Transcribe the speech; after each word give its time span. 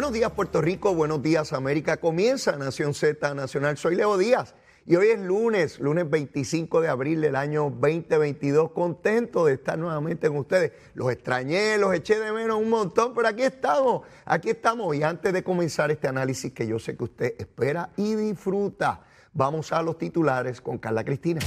Buenos 0.00 0.14
días 0.14 0.30
Puerto 0.30 0.62
Rico, 0.62 0.94
buenos 0.94 1.22
días 1.22 1.52
América. 1.52 1.98
Comienza 1.98 2.56
Nación 2.56 2.94
Z 2.94 3.34
Nacional. 3.34 3.76
Soy 3.76 3.96
Leo 3.96 4.16
Díaz 4.16 4.54
y 4.86 4.96
hoy 4.96 5.08
es 5.08 5.20
lunes, 5.20 5.78
lunes 5.78 6.08
25 6.08 6.80
de 6.80 6.88
abril 6.88 7.20
del 7.20 7.36
año 7.36 7.64
2022. 7.64 8.70
Contento 8.70 9.44
de 9.44 9.52
estar 9.52 9.78
nuevamente 9.78 10.28
con 10.28 10.38
ustedes. 10.38 10.72
Los 10.94 11.12
extrañé, 11.12 11.76
los 11.76 11.92
eché 11.92 12.18
de 12.18 12.32
menos 12.32 12.58
un 12.58 12.70
montón, 12.70 13.12
pero 13.12 13.28
aquí 13.28 13.42
estamos, 13.42 14.06
aquí 14.24 14.48
estamos. 14.48 14.96
Y 14.96 15.02
antes 15.02 15.34
de 15.34 15.44
comenzar 15.44 15.90
este 15.90 16.08
análisis 16.08 16.50
que 16.50 16.66
yo 16.66 16.78
sé 16.78 16.96
que 16.96 17.04
usted 17.04 17.34
espera 17.36 17.90
y 17.98 18.14
disfruta, 18.14 19.02
vamos 19.34 19.70
a 19.70 19.82
los 19.82 19.98
titulares 19.98 20.62
con 20.62 20.78
Carla 20.78 21.04
Cristina. 21.04 21.42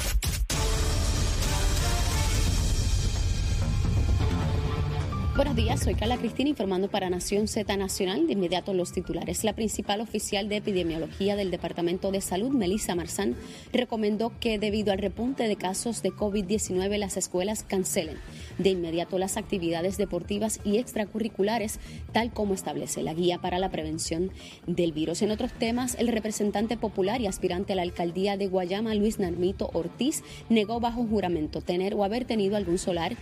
Buenos 5.35 5.55
días, 5.55 5.79
soy 5.79 5.95
Carla 5.95 6.17
Cristina 6.17 6.51
informando 6.51 6.91
para 6.91 7.09
Nación 7.09 7.47
Z 7.47 7.75
Nacional. 7.75 8.27
De 8.27 8.33
inmediato 8.33 8.71
los 8.75 8.91
titulares. 8.91 9.43
La 9.43 9.53
principal 9.53 9.99
oficial 9.99 10.47
de 10.47 10.57
epidemiología 10.57 11.35
del 11.35 11.49
Departamento 11.49 12.11
de 12.11 12.21
Salud, 12.21 12.51
Melissa 12.51 12.93
Marzán, 12.93 13.35
recomendó 13.71 14.31
que 14.39 14.59
debido 14.59 14.93
al 14.93 14.99
repunte 14.99 15.47
de 15.47 15.55
casos 15.55 16.03
de 16.03 16.11
COVID-19 16.11 16.99
las 16.99 17.17
escuelas 17.17 17.63
cancelen 17.63 18.17
de 18.59 18.69
inmediato 18.69 19.17
las 19.17 19.35
actividades 19.35 19.97
deportivas 19.97 20.59
y 20.63 20.77
extracurriculares, 20.77 21.79
tal 22.11 22.31
como 22.31 22.53
establece 22.53 23.01
la 23.01 23.15
guía 23.15 23.39
para 23.39 23.57
la 23.57 23.71
prevención 23.71 24.29
del 24.67 24.91
virus. 24.91 25.23
En 25.23 25.31
otros 25.31 25.51
temas, 25.51 25.95
el 25.97 26.09
representante 26.09 26.77
popular 26.77 27.21
y 27.21 27.25
aspirante 27.25 27.73
a 27.73 27.75
la 27.75 27.81
alcaldía 27.81 28.37
de 28.37 28.45
Guayama, 28.45 28.93
Luis 28.93 29.17
Narmito 29.17 29.71
Ortiz, 29.73 30.23
negó 30.49 30.79
bajo 30.79 31.03
juramento 31.07 31.61
tener 31.61 31.95
o 31.95 32.03
haber 32.03 32.25
tenido 32.25 32.55
algún 32.55 32.77
solar 32.77 33.17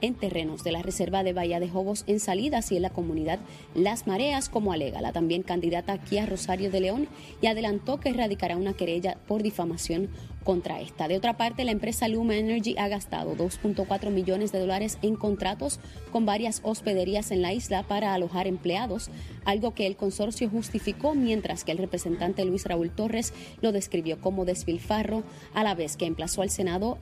en 0.00 0.14
terrenos 0.14 0.64
de 0.64 0.72
la 0.72 0.82
Reserva 0.82 1.22
de 1.22 1.32
Bahía 1.32 1.60
de 1.60 1.68
Jobos 1.68 2.04
en 2.06 2.20
salidas 2.20 2.72
y 2.72 2.76
en 2.76 2.82
la 2.82 2.90
comunidad 2.90 3.38
Las 3.74 4.06
Mareas, 4.06 4.48
como 4.48 4.72
alega 4.72 5.00
la 5.00 5.12
también 5.12 5.42
candidata 5.42 5.98
Kia 5.98 6.26
Rosario 6.26 6.70
de 6.70 6.80
León, 6.80 7.08
y 7.40 7.46
adelantó 7.46 8.00
que 8.00 8.10
erradicará 8.10 8.56
una 8.56 8.72
querella 8.72 9.16
por 9.26 9.42
difamación 9.42 10.08
contra 10.44 10.80
esta. 10.80 11.08
De 11.08 11.16
otra 11.16 11.36
parte, 11.36 11.64
la 11.64 11.70
empresa 11.70 12.08
Luma 12.08 12.36
Energy 12.36 12.74
ha 12.78 12.88
gastado 12.88 13.36
2.4 13.36 14.10
millones 14.10 14.52
de 14.52 14.60
dólares 14.60 14.98
en 15.02 15.16
contratos 15.16 15.80
con 16.12 16.26
varias 16.26 16.60
hospederías 16.64 17.30
en 17.30 17.42
la 17.42 17.52
isla 17.52 17.82
para 17.82 18.14
alojar 18.14 18.46
empleados, 18.46 19.10
algo 19.44 19.74
que 19.74 19.86
el 19.86 19.96
consorcio 19.96 20.48
justificó 20.48 21.14
mientras 21.14 21.64
que 21.64 21.72
el 21.72 21.78
representante 21.78 22.44
Luis 22.44 22.64
Raúl 22.64 22.90
Torres 22.90 23.32
lo 23.60 23.72
describió 23.72 24.20
como 24.20 24.44
desfilfarro, 24.44 25.22
a 25.54 25.62
la 25.62 25.74
vez 25.74 25.96
que 25.96 26.06
emplazó 26.06 26.42
al 26.42 26.50
Senado 26.50 26.98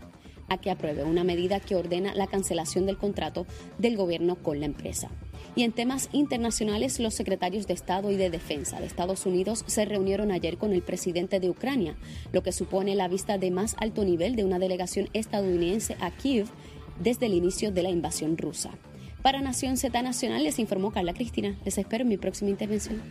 a 0.48 0.58
que 0.58 0.70
apruebe 0.70 1.04
una 1.04 1.24
medida 1.24 1.60
que 1.60 1.76
ordena 1.76 2.14
la 2.14 2.26
cancelación 2.26 2.86
del 2.86 2.98
contrato 2.98 3.46
del 3.78 3.96
gobierno 3.96 4.36
con 4.36 4.60
la 4.60 4.66
empresa. 4.66 5.10
Y 5.54 5.64
en 5.64 5.72
temas 5.72 6.08
internacionales, 6.12 7.00
los 7.00 7.14
secretarios 7.14 7.66
de 7.66 7.74
Estado 7.74 8.10
y 8.10 8.16
de 8.16 8.30
Defensa 8.30 8.80
de 8.80 8.86
Estados 8.86 9.26
Unidos 9.26 9.64
se 9.66 9.84
reunieron 9.84 10.30
ayer 10.30 10.56
con 10.56 10.72
el 10.72 10.82
presidente 10.82 11.40
de 11.40 11.50
Ucrania, 11.50 11.96
lo 12.32 12.42
que 12.42 12.52
supone 12.52 12.94
la 12.94 13.08
vista 13.08 13.38
de 13.38 13.50
más 13.50 13.74
alto 13.78 14.04
nivel 14.04 14.36
de 14.36 14.44
una 14.44 14.58
delegación 14.58 15.08
estadounidense 15.12 15.96
a 16.00 16.10
Kiev 16.10 16.46
desde 17.00 17.26
el 17.26 17.34
inicio 17.34 17.72
de 17.72 17.82
la 17.82 17.90
invasión 17.90 18.36
rusa. 18.36 18.70
Para 19.22 19.40
Nación 19.40 19.76
Z 19.76 20.00
Nacional 20.02 20.44
les 20.44 20.58
informó 20.58 20.92
Carla 20.92 21.12
Cristina. 21.12 21.56
Les 21.64 21.76
espero 21.76 22.02
en 22.02 22.08
mi 22.08 22.16
próxima 22.18 22.50
intervención. 22.50 23.02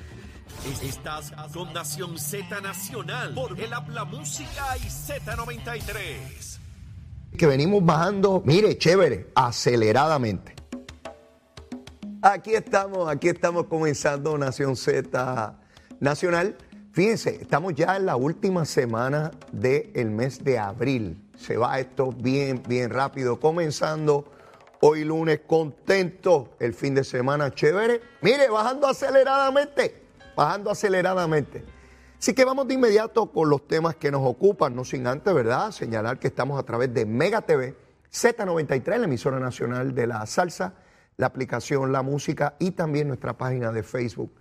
Estás 0.81 1.33
con 1.53 1.73
Nación 1.73 2.17
Z 2.17 2.61
Nacional 2.61 3.33
por 3.33 3.59
el 3.59 3.73
Habla 3.73 4.05
Música 4.05 4.77
y 4.77 4.87
Z93 4.87 6.56
que 7.37 7.45
venimos 7.45 7.85
bajando, 7.85 8.41
mire, 8.45 8.77
chévere, 8.77 9.27
aceleradamente. 9.35 10.55
Aquí 12.21 12.55
estamos, 12.55 13.07
aquí 13.07 13.29
estamos 13.29 13.67
comenzando 13.67 14.37
Nación 14.37 14.75
Z 14.75 15.55
Nacional. 15.99 16.57
Fíjense, 16.91 17.37
estamos 17.41 17.75
ya 17.75 17.95
en 17.95 18.07
la 18.07 18.15
última 18.15 18.65
semana 18.65 19.31
del 19.51 20.09
mes 20.09 20.43
de 20.43 20.57
abril. 20.57 21.21
Se 21.37 21.55
va 21.57 21.79
esto 21.79 22.11
bien, 22.11 22.63
bien 22.67 22.89
rápido, 22.89 23.39
comenzando 23.39 24.25
hoy 24.81 25.03
lunes 25.03 25.41
contento, 25.45 26.55
el 26.59 26.73
fin 26.73 26.95
de 26.95 27.03
semana 27.03 27.51
chévere. 27.51 28.01
Mire, 28.21 28.49
bajando 28.49 28.87
aceleradamente, 28.87 30.03
bajando 30.35 30.71
aceleradamente. 30.71 31.76
Así 32.19 32.33
que 32.33 32.45
vamos 32.45 32.67
de 32.67 32.73
inmediato 32.73 33.31
con 33.31 33.49
los 33.49 33.67
temas 33.67 33.95
que 33.95 34.09
nos 34.09 34.21
ocupan, 34.25 34.75
no 34.75 34.83
sin 34.83 35.05
antes, 35.05 35.31
¿verdad? 35.33 35.71
Señalar 35.71 36.17
que 36.17 36.27
estamos 36.27 36.59
a 36.59 36.63
través 36.63 36.91
de 36.91 37.05
Mega 37.05 37.43
TV, 37.43 37.75
Z93, 38.11 38.97
la 38.97 39.05
emisora 39.05 39.39
nacional 39.39 39.93
de 39.93 40.07
la 40.07 40.25
salsa, 40.25 40.73
la 41.17 41.27
aplicación 41.27 41.91
La 41.91 42.01
Música 42.01 42.55
y 42.57 42.71
también 42.71 43.07
nuestra 43.07 43.37
página 43.37 43.71
de 43.71 43.83
Facebook 43.83 44.31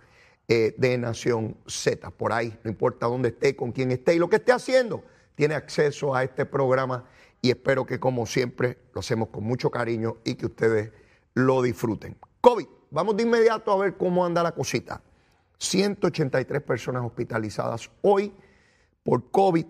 eh, 0.47 0.73
de 0.77 0.97
Nación 0.97 1.55
Z. 1.67 2.09
Por 2.11 2.33
ahí, 2.33 2.57
no 2.63 2.71
importa 2.71 3.05
dónde 3.05 3.29
esté, 3.29 3.55
con 3.55 3.71
quién 3.71 3.91
esté 3.91 4.15
y 4.15 4.19
lo 4.19 4.27
que 4.27 4.37
esté 4.37 4.53
haciendo, 4.53 5.03
tiene 5.35 5.53
acceso 5.53 6.15
a 6.15 6.23
este 6.23 6.45
programa 6.45 7.05
y 7.43 7.51
espero 7.51 7.85
que 7.85 7.99
como 7.99 8.25
siempre 8.25 8.79
lo 8.93 9.01
hacemos 9.01 9.29
con 9.29 9.43
mucho 9.43 9.69
cariño 9.69 10.17
y 10.23 10.33
que 10.33 10.47
ustedes 10.47 10.91
lo 11.35 11.61
disfruten. 11.61 12.17
COVID, 12.41 12.65
vamos 12.89 13.15
de 13.17 13.23
inmediato 13.23 13.71
a 13.71 13.77
ver 13.77 13.97
cómo 13.97 14.25
anda 14.25 14.41
la 14.41 14.53
cosita. 14.53 15.03
183 15.57 16.61
personas 16.61 17.03
hospitalizadas 17.03 17.89
hoy 18.01 18.33
por 19.03 19.31
COVID, 19.31 19.65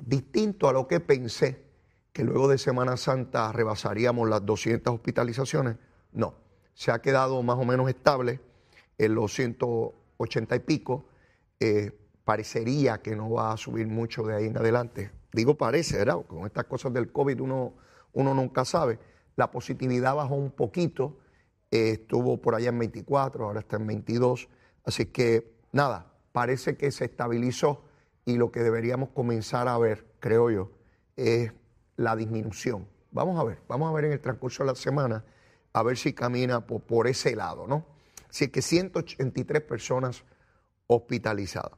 distinto 0.00 0.68
a 0.68 0.72
lo 0.72 0.86
que 0.88 1.00
pensé, 1.00 1.64
que 2.12 2.24
luego 2.24 2.48
de 2.48 2.58
Semana 2.58 2.96
Santa 2.96 3.52
rebasaríamos 3.52 4.28
las 4.28 4.44
200 4.44 4.94
hospitalizaciones. 4.94 5.76
No, 6.12 6.34
se 6.74 6.90
ha 6.90 7.00
quedado 7.00 7.42
más 7.42 7.56
o 7.58 7.64
menos 7.64 7.88
estable 7.88 8.40
en 8.98 9.14
los 9.14 9.32
180 9.34 10.56
y 10.56 10.58
pico. 10.60 11.06
Eh, 11.60 11.92
parecería 12.24 13.00
que 13.00 13.14
no 13.14 13.30
va 13.30 13.52
a 13.52 13.56
subir 13.56 13.86
mucho 13.86 14.22
de 14.24 14.34
ahí 14.34 14.46
en 14.46 14.56
adelante. 14.56 15.10
Digo 15.32 15.56
parece, 15.56 15.98
¿verdad? 15.98 16.24
Con 16.26 16.44
estas 16.46 16.64
cosas 16.64 16.92
del 16.92 17.12
COVID 17.12 17.40
uno, 17.40 17.74
uno 18.12 18.34
nunca 18.34 18.64
sabe. 18.64 18.98
La 19.36 19.50
positividad 19.50 20.16
bajó 20.16 20.34
un 20.34 20.50
poquito, 20.50 21.18
eh, 21.70 21.90
estuvo 22.00 22.40
por 22.40 22.54
allá 22.54 22.70
en 22.70 22.78
24, 22.78 23.44
ahora 23.44 23.60
está 23.60 23.76
en 23.76 23.86
22 23.86 24.48
Así 24.84 25.06
que 25.06 25.50
nada, 25.72 26.12
parece 26.32 26.76
que 26.76 26.90
se 26.90 27.06
estabilizó 27.06 27.82
y 28.24 28.36
lo 28.36 28.50
que 28.50 28.60
deberíamos 28.60 29.10
comenzar 29.10 29.68
a 29.68 29.76
ver, 29.78 30.06
creo 30.20 30.50
yo, 30.50 30.70
es 31.16 31.52
la 31.96 32.16
disminución. 32.16 32.88
Vamos 33.12 33.38
a 33.40 33.44
ver, 33.44 33.58
vamos 33.68 33.90
a 33.90 33.92
ver 33.92 34.06
en 34.06 34.12
el 34.12 34.20
transcurso 34.20 34.62
de 34.62 34.68
la 34.68 34.76
semana, 34.76 35.24
a 35.72 35.82
ver 35.82 35.96
si 35.96 36.12
camina 36.12 36.66
por, 36.66 37.08
ese 37.08 37.34
lado, 37.34 37.66
¿no? 37.66 37.84
Así 38.28 38.48
que 38.48 38.60
183 38.62 39.62
personas 39.62 40.22
hospitalizadas. 40.86 41.72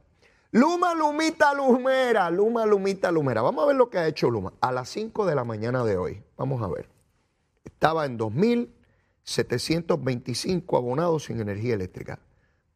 Luma, 0.51 0.93
Lumita, 0.93 1.55
Lumera, 1.55 2.29
Luma, 2.29 2.63
Lumita, 2.65 3.11
Lumera. 3.11 3.41
Vamos 3.41 3.63
a 3.63 3.67
ver 3.67 3.75
lo 3.75 3.89
que 3.89 3.97
ha 3.97 4.07
hecho 4.07 4.29
Luma. 4.29 4.53
A 4.61 4.71
las 4.71 4.87
5 4.89 5.25
de 5.25 5.33
la 5.33 5.43
mañana 5.43 5.83
de 5.83 5.97
hoy, 5.97 6.21
vamos 6.37 6.61
a 6.61 6.67
ver. 6.67 6.87
Estaba 7.63 8.05
en 8.05 8.19
2.725 8.19 10.77
abonados 10.77 11.23
sin 11.25 11.39
energía 11.39 11.73
eléctrica. 11.73 12.19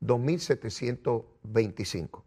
2.725. 0.01 2.23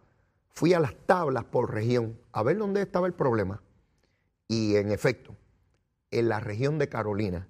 fui 0.50 0.74
a 0.74 0.78
las 0.78 0.94
tablas 1.06 1.44
por 1.44 1.72
región 1.72 2.20
a 2.30 2.42
ver 2.42 2.58
dónde 2.58 2.82
estaba 2.82 3.06
el 3.06 3.14
problema. 3.14 3.62
Y 4.46 4.76
en 4.76 4.92
efecto, 4.92 5.34
en 6.10 6.28
la 6.28 6.38
región 6.38 6.78
de 6.78 6.90
Carolina, 6.90 7.48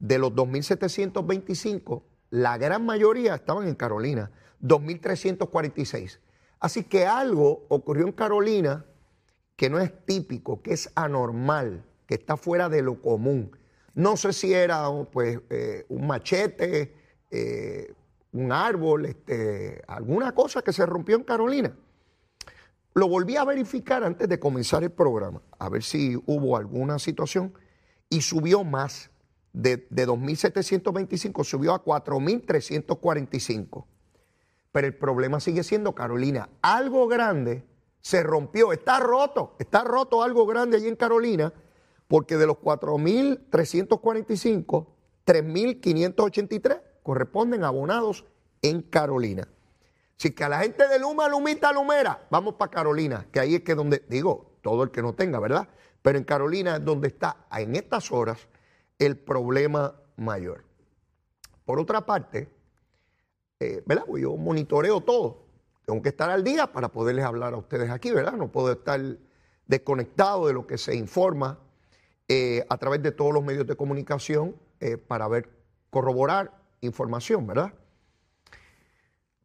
de 0.00 0.18
los 0.18 0.32
2.725, 0.32 2.02
la 2.30 2.58
gran 2.58 2.84
mayoría 2.84 3.36
estaban 3.36 3.68
en 3.68 3.76
Carolina, 3.76 4.32
2.346. 4.62 6.18
Así 6.58 6.82
que 6.82 7.06
algo 7.06 7.64
ocurrió 7.68 8.06
en 8.06 8.12
Carolina 8.12 8.84
que 9.54 9.70
no 9.70 9.78
es 9.78 9.92
típico, 10.04 10.60
que 10.60 10.72
es 10.72 10.90
anormal, 10.96 11.84
que 12.08 12.14
está 12.14 12.36
fuera 12.36 12.68
de 12.68 12.82
lo 12.82 13.00
común. 13.00 13.56
No 13.94 14.16
sé 14.16 14.32
si 14.32 14.52
era 14.54 14.88
pues, 15.12 15.38
eh, 15.50 15.86
un 15.88 16.08
machete, 16.08 16.96
eh, 17.30 17.94
un 18.32 18.52
árbol, 18.52 19.06
este, 19.06 19.82
alguna 19.86 20.34
cosa 20.34 20.60
que 20.62 20.72
se 20.72 20.84
rompió 20.86 21.16
en 21.16 21.24
Carolina. 21.24 21.76
Lo 22.94 23.08
volví 23.08 23.36
a 23.36 23.44
verificar 23.44 24.02
antes 24.04 24.28
de 24.28 24.38
comenzar 24.38 24.82
el 24.82 24.90
programa, 24.90 25.40
a 25.58 25.68
ver 25.68 25.82
si 25.82 26.16
hubo 26.26 26.56
alguna 26.56 26.98
situación, 26.98 27.52
y 28.08 28.22
subió 28.22 28.64
más. 28.64 29.10
De, 29.54 29.86
de 29.90 30.08
2.725 30.08 31.44
subió 31.44 31.74
a 31.74 31.84
4.345. 31.84 33.84
Pero 34.72 34.86
el 34.86 34.96
problema 34.96 35.40
sigue 35.40 35.62
siendo, 35.62 35.94
Carolina, 35.94 36.48
algo 36.62 37.06
grande 37.06 37.66
se 38.00 38.22
rompió, 38.22 38.72
está 38.72 38.98
roto, 38.98 39.54
está 39.58 39.84
roto 39.84 40.22
algo 40.22 40.46
grande 40.46 40.78
allí 40.78 40.88
en 40.88 40.96
Carolina, 40.96 41.52
porque 42.08 42.38
de 42.38 42.46
los 42.46 42.56
4.345, 42.56 44.86
3.583 45.26 46.80
corresponden 47.02 47.64
a 47.64 47.68
abonados 47.68 48.24
en 48.62 48.82
Carolina. 48.82 49.48
Así 50.18 50.30
que 50.30 50.44
a 50.44 50.48
la 50.48 50.60
gente 50.60 50.86
de 50.86 50.98
Luma, 50.98 51.28
Lumita, 51.28 51.72
Lumera, 51.72 52.26
vamos 52.30 52.54
para 52.54 52.70
Carolina, 52.70 53.26
que 53.32 53.40
ahí 53.40 53.56
es 53.56 53.62
que 53.62 53.74
donde, 53.74 54.04
digo, 54.08 54.52
todo 54.62 54.84
el 54.84 54.90
que 54.90 55.02
no 55.02 55.14
tenga, 55.14 55.40
¿verdad? 55.40 55.68
Pero 56.00 56.18
en 56.18 56.24
Carolina 56.24 56.76
es 56.76 56.84
donde 56.84 57.08
está 57.08 57.46
en 57.52 57.74
estas 57.74 58.12
horas 58.12 58.48
el 58.98 59.16
problema 59.16 59.94
mayor. 60.16 60.64
Por 61.64 61.80
otra 61.80 62.06
parte, 62.06 62.48
eh, 63.58 63.82
¿verdad? 63.86 64.04
Pues 64.06 64.22
yo 64.22 64.36
monitoreo 64.36 65.00
todo. 65.00 65.42
Tengo 65.84 66.02
que 66.02 66.10
estar 66.10 66.30
al 66.30 66.44
día 66.44 66.72
para 66.72 66.88
poderles 66.88 67.24
hablar 67.24 67.54
a 67.54 67.56
ustedes 67.56 67.90
aquí, 67.90 68.12
¿verdad? 68.12 68.34
No 68.34 68.50
puedo 68.52 68.72
estar 68.72 69.00
desconectado 69.66 70.46
de 70.46 70.52
lo 70.52 70.66
que 70.66 70.78
se 70.78 70.94
informa 70.94 71.58
eh, 72.28 72.64
a 72.68 72.78
través 72.78 73.02
de 73.02 73.12
todos 73.12 73.32
los 73.32 73.42
medios 73.42 73.66
de 73.66 73.76
comunicación 73.76 74.56
eh, 74.80 74.96
para 74.96 75.26
ver, 75.28 75.50
corroborar 75.90 76.61
información, 76.82 77.46
¿verdad? 77.46 77.72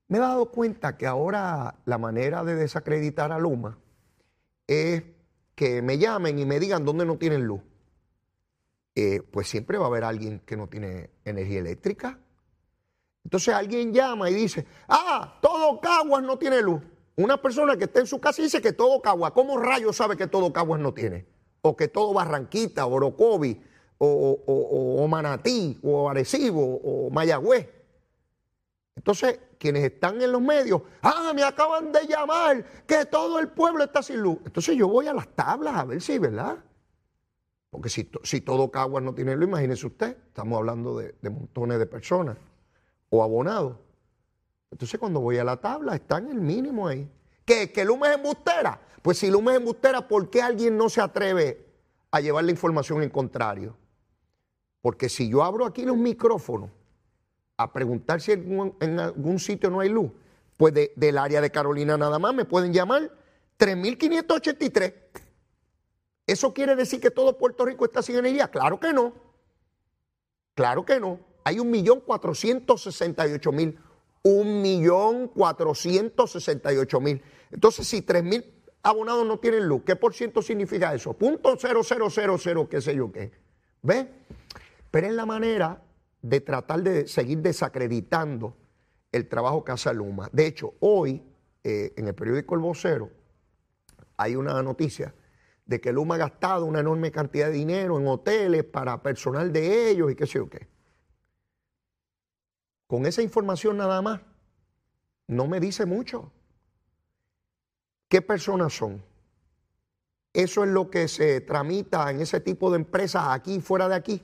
Me 0.10 0.18
he 0.18 0.22
dado 0.22 0.52
cuenta 0.52 0.98
que 0.98 1.08
ahora 1.08 1.76
la 1.86 1.98
manera 1.98 2.44
de 2.44 2.56
desacreditar 2.56 3.32
a 3.32 3.40
Luma 3.40 3.78
es 4.66 5.04
que 5.56 5.82
me 5.82 5.98
llamen 5.98 6.40
y 6.40 6.46
me 6.46 6.60
digan 6.60 6.86
dónde 6.86 7.06
no 7.06 7.18
tienen 7.18 7.46
luz. 7.46 7.62
Eh, 8.96 9.22
pues 9.32 9.48
siempre 9.48 9.78
va 9.78 9.86
a 9.86 9.88
haber 9.88 10.04
alguien 10.04 10.40
que 10.40 10.58
no 10.58 10.68
tiene 10.68 11.12
energía 11.24 11.60
eléctrica. 11.60 12.20
Entonces 13.24 13.54
alguien 13.54 13.94
llama 13.94 14.30
y 14.30 14.34
dice, 14.34 14.66
ah, 14.88 15.38
todo 15.42 15.80
Caguas 15.82 16.24
no 16.24 16.38
tiene 16.38 16.62
luz. 16.62 16.82
Una 17.18 17.42
persona 17.42 17.76
que 17.76 17.86
está 17.86 18.00
en 18.00 18.08
su 18.08 18.20
casa 18.20 18.42
dice 18.42 18.62
que 18.62 18.74
todo 18.74 19.02
Caguas, 19.02 19.32
¿cómo 19.32 19.58
rayos 19.58 19.98
sabe 19.98 20.16
que 20.16 20.28
todo 20.28 20.54
Caguas 20.54 20.80
no 20.80 20.94
tiene? 20.94 21.26
O 21.62 21.76
que 21.76 21.88
todo 21.90 22.14
Barranquita, 22.14 22.86
Orocovi, 22.86 23.62
o, 24.00 25.08
Manatí, 25.08 25.80
o 25.84 26.10
Arecibo, 26.10 26.80
o 26.84 27.10
Mayagüez. 27.10 27.70
Entonces, 28.96 29.40
quienes 29.60 29.84
están 29.84 30.22
en 30.22 30.32
los 30.32 30.42
medios, 30.42 30.82
ah, 31.02 31.32
me 31.36 31.44
acaban 31.44 31.92
de 31.92 32.06
llamar 32.08 32.64
que 32.86 33.06
todo 33.06 33.40
el 33.40 33.50
pueblo 33.50 33.84
está 33.84 34.02
sin 34.02 34.20
luz. 34.20 34.40
Entonces 34.46 34.76
yo 34.76 34.88
voy 34.88 35.08
a 35.08 35.14
las 35.14 35.28
tablas 35.30 35.76
a 35.76 35.86
ver 35.86 36.02
si, 36.02 36.18
¿verdad? 36.18 36.58
Porque 37.70 37.90
si, 37.90 38.42
todo 38.42 38.72
Caguas 38.72 39.04
no 39.04 39.14
tiene 39.14 39.36
luz, 39.36 39.48
imagínese 39.48 39.86
usted, 39.86 40.18
estamos 40.28 40.58
hablando 40.58 40.98
de, 40.98 41.14
montones 41.30 41.80
de 41.80 41.86
personas 41.86 42.38
o 43.10 43.24
abonados. 43.24 43.78
Entonces 44.72 45.00
cuando 45.00 45.20
voy 45.20 45.38
a 45.38 45.44
la 45.44 45.58
tabla, 45.58 45.96
está 45.96 46.18
en 46.18 46.30
el 46.30 46.42
mínimo 46.42 46.88
ahí. 46.88 47.10
¿Qué? 47.46 47.72
¿Que 47.72 47.86
Luma 47.86 48.10
es 48.10 48.18
embustera? 48.18 48.82
Pues 49.02 49.20
si 49.20 49.30
Luma 49.30 49.52
es 49.52 49.60
embustera, 49.60 50.08
¿por 50.08 50.30
qué 50.30 50.42
alguien 50.42 50.78
no 50.78 50.90
se 50.90 51.02
atreve 51.02 51.66
a 52.12 52.20
llevar 52.20 52.44
la 52.44 52.52
información 52.52 53.04
en 53.04 53.10
contrario? 53.10 53.76
Porque 54.82 55.10
si 55.10 55.30
yo 55.30 55.44
abro 55.44 55.66
aquí 55.66 55.84
los 55.84 55.98
micrófonos 55.98 56.70
a 57.58 57.74
preguntar 57.74 58.22
si 58.22 58.34
en, 58.34 59.00
algún 59.00 59.40
sitio 59.40 59.70
no 59.70 59.80
hay 59.80 59.90
luz, 59.90 60.12
pues 60.58 60.74
del 60.74 61.18
área 61.18 61.42
de 61.42 61.52
Carolina 61.52 61.98
nada 61.98 62.20
más 62.20 62.34
me 62.34 62.46
pueden 62.46 62.74
llamar 62.74 63.12
3.583. 63.60 64.94
¿Eso 66.28 66.54
quiere 66.54 66.76
decir 66.76 67.00
que 67.00 67.10
todo 67.10 67.38
Puerto 67.38 67.66
Rico 67.66 67.86
está 67.86 68.02
sin 68.02 68.18
energía? 68.18 68.50
Claro 68.50 68.80
que 68.80 68.92
no. 68.92 69.14
Claro 70.54 70.86
que 70.86 71.00
no. 71.00 71.20
Hay 71.44 71.60
un 71.60 71.72
millón 71.72 72.02
cuatrocientos 72.02 72.84
sesenta 72.84 73.28
y 73.28 73.32
ocho 73.32 73.52
mil. 73.52 73.80
Un 74.24 74.62
millón 74.62 75.30
cuatrocientos 75.30 76.32
sesenta 76.32 76.74
y 76.74 76.78
ocho 76.78 77.00
mil. 77.00 77.24
Entonces, 77.52 77.88
si 77.88 78.02
tres 78.02 78.24
mil 78.24 78.44
abonados 78.84 79.26
no 79.26 79.40
tienen 79.40 79.68
luz, 79.68 79.84
¿qué 79.86 79.96
por 79.96 80.14
ciento 80.14 80.42
significa 80.42 80.94
eso? 80.94 81.14
Punto 81.14 81.56
cero, 81.58 81.82
cero, 81.84 82.10
cero, 82.38 82.68
qué 82.70 82.82
sé 82.82 82.96
yo 82.96 83.12
qué. 83.12 83.32
¿Ve? 83.82 84.10
Pero 84.98 85.10
es 85.10 85.14
la 85.14 85.28
manera 85.28 85.80
de 86.24 86.42
tratar 86.42 86.82
de 86.82 87.08
seguir 87.08 87.38
desacreditando 87.44 88.58
el 89.12 89.30
trabajo 89.30 89.64
que 89.64 89.72
hace 89.72 89.94
Luma. 89.94 90.28
De 90.34 90.48
hecho, 90.48 90.74
hoy 90.80 91.22
eh, 91.64 91.94
en 91.96 92.08
el 92.08 92.16
periódico 92.16 92.56
El 92.56 92.62
Vocero 92.62 93.12
hay 94.18 94.36
una 94.36 94.60
noticia 94.64 95.14
de 95.68 95.80
que 95.80 95.94
Luma 95.94 96.16
ha 96.16 96.18
gastado 96.18 96.66
una 96.66 96.80
enorme 96.80 97.12
cantidad 97.12 97.46
de 97.46 97.54
dinero 97.54 98.00
en 98.00 98.08
hoteles 98.08 98.64
para 98.64 99.04
personal 99.04 99.54
de 99.54 99.92
ellos 99.92 100.12
y 100.12 100.16
qué 100.16 100.26
sé 100.26 100.40
yo 100.40 100.50
qué. 100.50 100.68
Con 102.88 103.06
esa 103.06 103.22
información 103.22 103.78
nada 103.78 104.02
más, 104.02 104.22
no 105.28 105.46
me 105.46 105.60
dice 105.60 105.86
mucho. 105.86 106.32
¿Qué 108.08 108.24
personas 108.24 108.74
son? 108.74 109.04
Eso 110.34 110.64
es 110.64 110.72
lo 110.72 110.90
que 110.90 111.08
se 111.08 111.40
tramita 111.42 112.10
en 112.10 112.20
ese 112.20 112.40
tipo 112.40 112.72
de 112.72 112.78
empresas 112.78 113.26
aquí 113.28 113.62
fuera 113.62 113.88
de 113.88 113.94
aquí. 113.94 114.24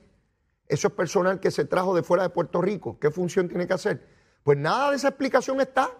Eso 0.67 0.87
es 0.87 0.93
personal 0.93 1.39
que 1.39 1.51
se 1.51 1.65
trajo 1.65 1.95
de 1.95 2.03
fuera 2.03 2.23
de 2.23 2.29
Puerto 2.29 2.61
Rico. 2.61 2.97
¿Qué 2.99 3.11
función 3.11 3.47
tiene 3.47 3.67
que 3.67 3.73
hacer? 3.73 4.07
Pues 4.43 4.57
nada 4.57 4.91
de 4.91 4.97
esa 4.97 5.09
explicación 5.09 5.61
está. 5.61 5.91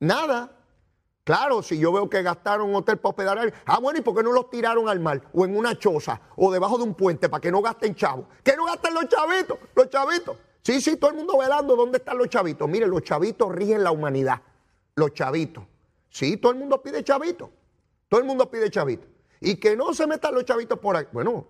Nada. 0.00 0.52
Claro, 1.24 1.60
si 1.60 1.76
yo 1.78 1.92
veo 1.92 2.08
que 2.08 2.22
gastaron 2.22 2.68
un 2.68 2.76
hotel 2.76 2.98
para 2.98 3.10
hospedar 3.10 3.38
a 3.38 3.42
alguien, 3.42 3.60
ah, 3.66 3.80
bueno, 3.80 3.98
¿y 3.98 4.02
por 4.02 4.14
qué 4.14 4.22
no 4.22 4.30
los 4.30 4.48
tiraron 4.48 4.88
al 4.88 5.00
mar? 5.00 5.22
O 5.32 5.44
en 5.44 5.56
una 5.56 5.76
choza, 5.76 6.20
o 6.36 6.52
debajo 6.52 6.78
de 6.78 6.84
un 6.84 6.94
puente, 6.94 7.28
para 7.28 7.40
que 7.40 7.50
no 7.50 7.60
gasten 7.60 7.96
chavos. 7.96 8.26
¿Qué 8.44 8.54
no 8.56 8.64
gasten 8.64 8.94
los 8.94 9.08
chavitos? 9.08 9.58
Los 9.74 9.90
chavitos. 9.90 10.36
Sí, 10.62 10.80
sí, 10.80 10.96
todo 10.96 11.10
el 11.10 11.16
mundo 11.16 11.36
velando 11.36 11.74
dónde 11.74 11.98
están 11.98 12.16
los 12.18 12.28
chavitos. 12.28 12.68
Mire, 12.68 12.86
los 12.86 13.02
chavitos 13.02 13.52
rigen 13.52 13.82
la 13.82 13.90
humanidad. 13.90 14.40
Los 14.94 15.14
chavitos. 15.14 15.64
Sí, 16.10 16.36
todo 16.36 16.52
el 16.52 16.58
mundo 16.58 16.80
pide 16.80 17.02
chavitos. 17.02 17.50
Todo 18.08 18.20
el 18.20 18.26
mundo 18.26 18.48
pide 18.50 18.70
chavitos. 18.70 19.08
Y 19.40 19.56
que 19.56 19.76
no 19.76 19.92
se 19.94 20.06
metan 20.06 20.34
los 20.34 20.44
chavitos 20.44 20.78
por 20.78 20.96
ahí. 20.96 21.06
Bueno, 21.12 21.46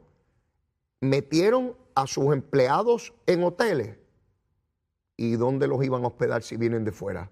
metieron 1.01 1.77
a 1.97 2.07
sus 2.07 2.33
empleados 2.33 3.15
en 3.27 3.43
hoteles. 3.43 3.97
¿Y 5.17 5.33
dónde 5.37 5.67
los 5.67 5.83
iban 5.83 6.05
a 6.05 6.09
hospedar 6.09 6.43
si 6.43 6.57
vienen 6.57 6.85
de 6.85 6.93
fuera? 6.93 7.31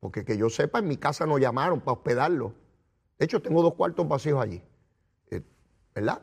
Porque 0.00 0.24
que 0.24 0.36
yo 0.36 0.48
sepa, 0.48 0.78
en 0.78 0.88
mi 0.88 0.96
casa 0.96 1.26
no 1.26 1.38
llamaron 1.38 1.80
para 1.80 1.92
hospedarlos. 1.92 2.52
De 3.18 3.26
hecho, 3.26 3.40
tengo 3.40 3.62
dos 3.62 3.74
cuartos 3.74 4.08
vacíos 4.08 4.42
allí. 4.42 4.62
Eh, 5.30 5.42
¿Verdad? 5.94 6.22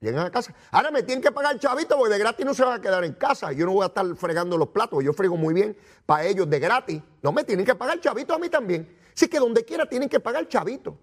Llegan 0.00 0.26
a 0.26 0.30
casa. 0.30 0.54
Ahora 0.70 0.90
me 0.90 1.02
tienen 1.02 1.22
que 1.22 1.32
pagar 1.32 1.58
chavito 1.58 1.98
porque 1.98 2.14
de 2.14 2.18
gratis 2.18 2.46
no 2.46 2.54
se 2.54 2.64
van 2.64 2.78
a 2.78 2.82
quedar 2.82 3.04
en 3.04 3.12
casa. 3.12 3.52
Yo 3.52 3.66
no 3.66 3.72
voy 3.72 3.84
a 3.84 3.86
estar 3.86 4.06
fregando 4.16 4.56
los 4.56 4.68
platos. 4.68 5.04
Yo 5.04 5.12
frego 5.12 5.36
muy 5.36 5.52
bien 5.52 5.76
para 6.06 6.24
ellos 6.24 6.48
de 6.48 6.58
gratis. 6.58 7.02
No 7.22 7.30
me 7.30 7.44
tienen 7.44 7.66
que 7.66 7.74
pagar 7.74 8.00
chavito 8.00 8.34
a 8.34 8.38
mí 8.38 8.48
también. 8.48 8.96
Así 9.14 9.28
que 9.28 9.38
donde 9.38 9.64
quiera 9.64 9.86
tienen 9.86 10.08
que 10.08 10.20
pagar 10.20 10.48
chavito. 10.48 10.98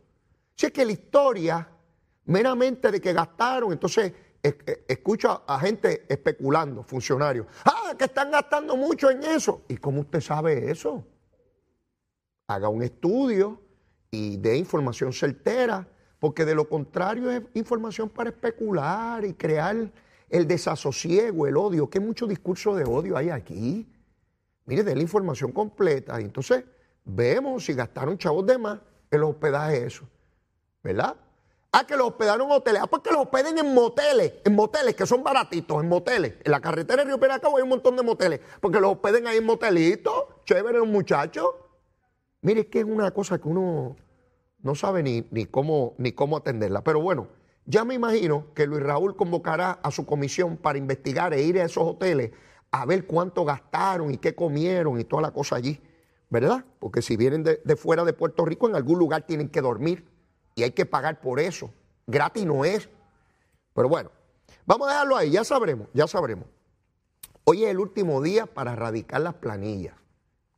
Si 0.55 0.67
es 0.67 0.71
que 0.71 0.85
la 0.85 0.91
historia 0.91 1.69
meramente 2.25 2.91
de 2.91 3.01
que 3.01 3.13
gastaron, 3.13 3.71
entonces 3.71 4.13
escucho 4.43 5.43
a, 5.47 5.59
gente 5.59 6.05
especulando, 6.09 6.83
funcionarios. 6.83 7.47
Ah, 7.65 7.93
que 7.97 8.05
están 8.05 8.31
gastando 8.31 8.75
mucho 8.75 9.09
en 9.09 9.23
eso. 9.23 9.61
¿Y 9.69 9.77
cómo 9.77 10.01
usted 10.01 10.19
sabe 10.19 10.69
eso? 10.69 11.05
Haga 12.47 12.67
un 12.67 12.83
estudio 12.83 13.61
y 14.11 14.37
dé 14.37 14.57
información 14.57 15.13
certera, 15.13 15.87
porque 16.19 16.45
de 16.45 16.55
lo 16.55 16.67
contrario 16.67 17.31
es 17.31 17.41
información 17.53 18.09
para 18.09 18.29
especular 18.29 19.23
y 19.25 19.33
crear 19.33 19.91
el 20.29 20.47
desasosiego, 20.47 21.47
el 21.47 21.55
odio, 21.55 21.89
que 21.89 21.99
mucho 21.99 22.27
discurso 22.27 22.75
de 22.75 22.83
odio 22.83 23.15
hay 23.15 23.29
aquí. 23.29 23.87
Mire, 24.65 24.83
dé 24.83 24.95
la 24.95 25.01
información 25.01 25.51
completa. 25.51 26.19
Y 26.19 26.25
entonces 26.25 26.65
vemos 27.05 27.65
si 27.65 27.73
gastaron 27.73 28.17
chavos 28.17 28.45
de 28.45 28.57
más 28.57 28.79
en 29.09 29.21
los 29.21 29.31
hospedajes 29.31 29.83
eso. 29.83 30.09
¿Verdad? 30.81 31.15
Ah, 31.75 31.87
que 31.87 31.97
los 31.97 32.09
hospedaron 32.09 32.45
en 32.45 32.53
hoteles. 32.53 32.81
Ah, 32.83 32.87
pues 32.87 33.01
que 33.01 33.09
los 33.09 33.23
hospeden 33.23 33.57
en 33.57 33.73
moteles, 33.73 34.33
en 34.45 34.53
moteles 34.53 34.93
que 34.93 35.07
son 35.07 35.23
baratitos, 35.23 35.81
en 35.81 35.89
moteles. 35.89 36.35
En 36.43 36.51
la 36.51 36.61
carretera 36.61 37.01
de 37.01 37.07
Río 37.07 37.19
Piracabo 37.19 37.57
hay 37.57 37.63
un 37.63 37.69
montón 37.69 37.95
de 37.95 38.03
moteles. 38.03 38.41
Porque 38.61 38.79
los 38.79 38.91
hospeden 38.91 39.25
ahí 39.25 39.37
en 39.37 39.45
motelitos. 39.45 40.13
Chévere, 40.45 40.79
un 40.79 40.91
muchacho. 40.91 41.71
Mire, 42.41 42.61
es 42.61 42.67
que 42.67 42.81
es 42.81 42.85
una 42.85 43.09
cosa 43.09 43.39
que 43.39 43.47
uno 43.47 43.95
no 44.61 44.75
sabe 44.75 45.01
ni, 45.01 45.23
cómo, 45.47 45.95
ni 45.97 46.11
cómo 46.11 46.37
atenderla. 46.37 46.83
Pero 46.83 47.01
bueno, 47.01 47.29
ya 47.65 47.83
me 47.83 47.95
imagino 47.95 48.53
que 48.53 48.67
Luis 48.67 48.83
Raúl 48.83 49.15
convocará 49.15 49.71
a 49.81 49.89
su 49.89 50.05
comisión 50.05 50.57
para 50.57 50.77
investigar 50.77 51.33
e 51.33 51.41
ir 51.41 51.59
a 51.59 51.65
esos 51.65 51.83
hoteles 51.83 52.33
a 52.69 52.85
ver 52.85 53.07
cuánto 53.07 53.45
gastaron 53.45 54.11
y 54.13 54.19
qué 54.19 54.35
comieron 54.35 54.99
y 54.99 55.05
toda 55.05 55.23
la 55.23 55.31
cosa 55.31 55.55
allí. 55.55 55.81
¿Verdad? 56.29 56.65
Porque 56.79 57.01
si 57.01 57.17
vienen 57.17 57.43
de 57.43 57.75
fuera 57.75 58.03
de 58.05 58.13
Puerto 58.13 58.45
Rico, 58.45 58.69
en 58.69 58.75
algún 58.75 58.99
lugar 58.99 59.25
tienen 59.25 59.49
que 59.49 59.61
dormir 59.61 60.12
y 60.55 60.63
hay 60.63 60.71
que 60.71 60.85
pagar 60.85 61.21
por 61.21 61.39
eso. 61.39 61.71
Gratis 62.07 62.45
no 62.45 62.65
es. 62.65 62.89
Pero 63.73 63.89
bueno, 63.89 64.11
vamos 64.65 64.87
a 64.87 64.91
dejarlo 64.91 65.17
ahí, 65.17 65.31
ya 65.31 65.43
sabremos, 65.43 65.87
ya 65.93 66.07
sabremos. 66.07 66.45
Hoy 67.45 67.63
es 67.63 67.71
el 67.71 67.79
último 67.79 68.21
día 68.21 68.45
para 68.45 68.73
erradicar 68.73 69.21
las 69.21 69.33
planillas. 69.33 69.95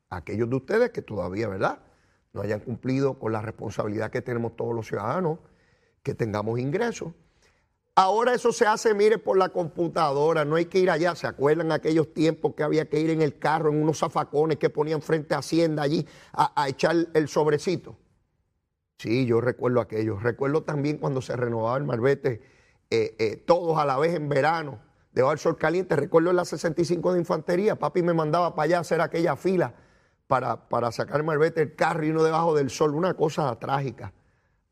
Aquellos 0.09 0.49
de 0.49 0.55
ustedes 0.55 0.91
que 0.91 1.01
todavía, 1.01 1.47
¿verdad? 1.47 1.79
No 2.33 2.41
hayan 2.41 2.59
cumplido 2.59 3.17
con 3.17 3.31
la 3.31 3.41
responsabilidad 3.41 4.11
que 4.11 4.21
tenemos 4.21 4.55
todos 4.55 4.75
los 4.75 4.87
ciudadanos, 4.87 5.39
que 6.03 6.13
tengamos 6.13 6.59
ingresos. 6.59 7.13
Ahora 7.97 8.33
eso 8.33 8.51
se 8.51 8.67
hace, 8.67 8.93
mire, 8.93 9.17
por 9.17 9.37
la 9.37 9.49
computadora, 9.49 10.43
no 10.43 10.57
hay 10.57 10.65
que 10.65 10.79
ir 10.79 10.91
allá. 10.91 11.15
¿Se 11.15 11.27
acuerdan 11.27 11.71
aquellos 11.71 12.13
tiempos 12.13 12.53
que 12.53 12.61
había 12.61 12.89
que 12.89 12.99
ir 12.99 13.09
en 13.09 13.21
el 13.21 13.39
carro, 13.39 13.69
en 13.69 13.81
unos 13.81 13.99
zafacones 13.99 14.57
que 14.57 14.69
ponían 14.69 15.01
frente 15.01 15.33
a 15.33 15.37
Hacienda 15.37 15.83
allí 15.83 16.05
a, 16.33 16.67
echar 16.67 16.93
el 17.13 17.29
sobrecito? 17.29 17.95
Sí, 18.97 19.25
yo 19.25 19.41
recuerdo 19.41 19.81
aquello. 19.81 20.17
Recuerdo 20.17 20.63
también 20.63 20.97
cuando 20.97 21.21
se 21.21 21.35
renovaba 21.35 21.77
el 21.77 21.83
marbete, 21.83 22.41
eh, 22.89 23.15
eh, 23.19 23.37
todos 23.37 23.77
a 23.77 23.85
la 23.85 23.97
vez 23.97 24.15
en 24.15 24.29
verano, 24.29 24.79
debajo 25.11 25.31
del 25.31 25.39
sol 25.39 25.57
caliente. 25.57 25.95
Recuerdo 25.95 26.29
en 26.29 26.37
la 26.37 26.45
65 26.45 27.13
de 27.13 27.19
infantería, 27.19 27.75
papi 27.75 28.01
me 28.03 28.13
mandaba 28.13 28.55
para 28.55 28.65
allá 28.65 28.77
a 28.77 28.81
hacer 28.81 29.01
aquella 29.01 29.35
fila 29.35 29.73
para, 30.27 30.69
para 30.69 30.91
sacar 30.91 31.17
el 31.17 31.25
marbete 31.25 31.59
del 31.61 31.75
carro 31.75 32.05
y 32.05 32.09
uno 32.09 32.23
debajo 32.23 32.55
del 32.55 32.69
sol. 32.69 32.95
Una 32.95 33.13
cosa 33.13 33.53
trágica. 33.59 34.13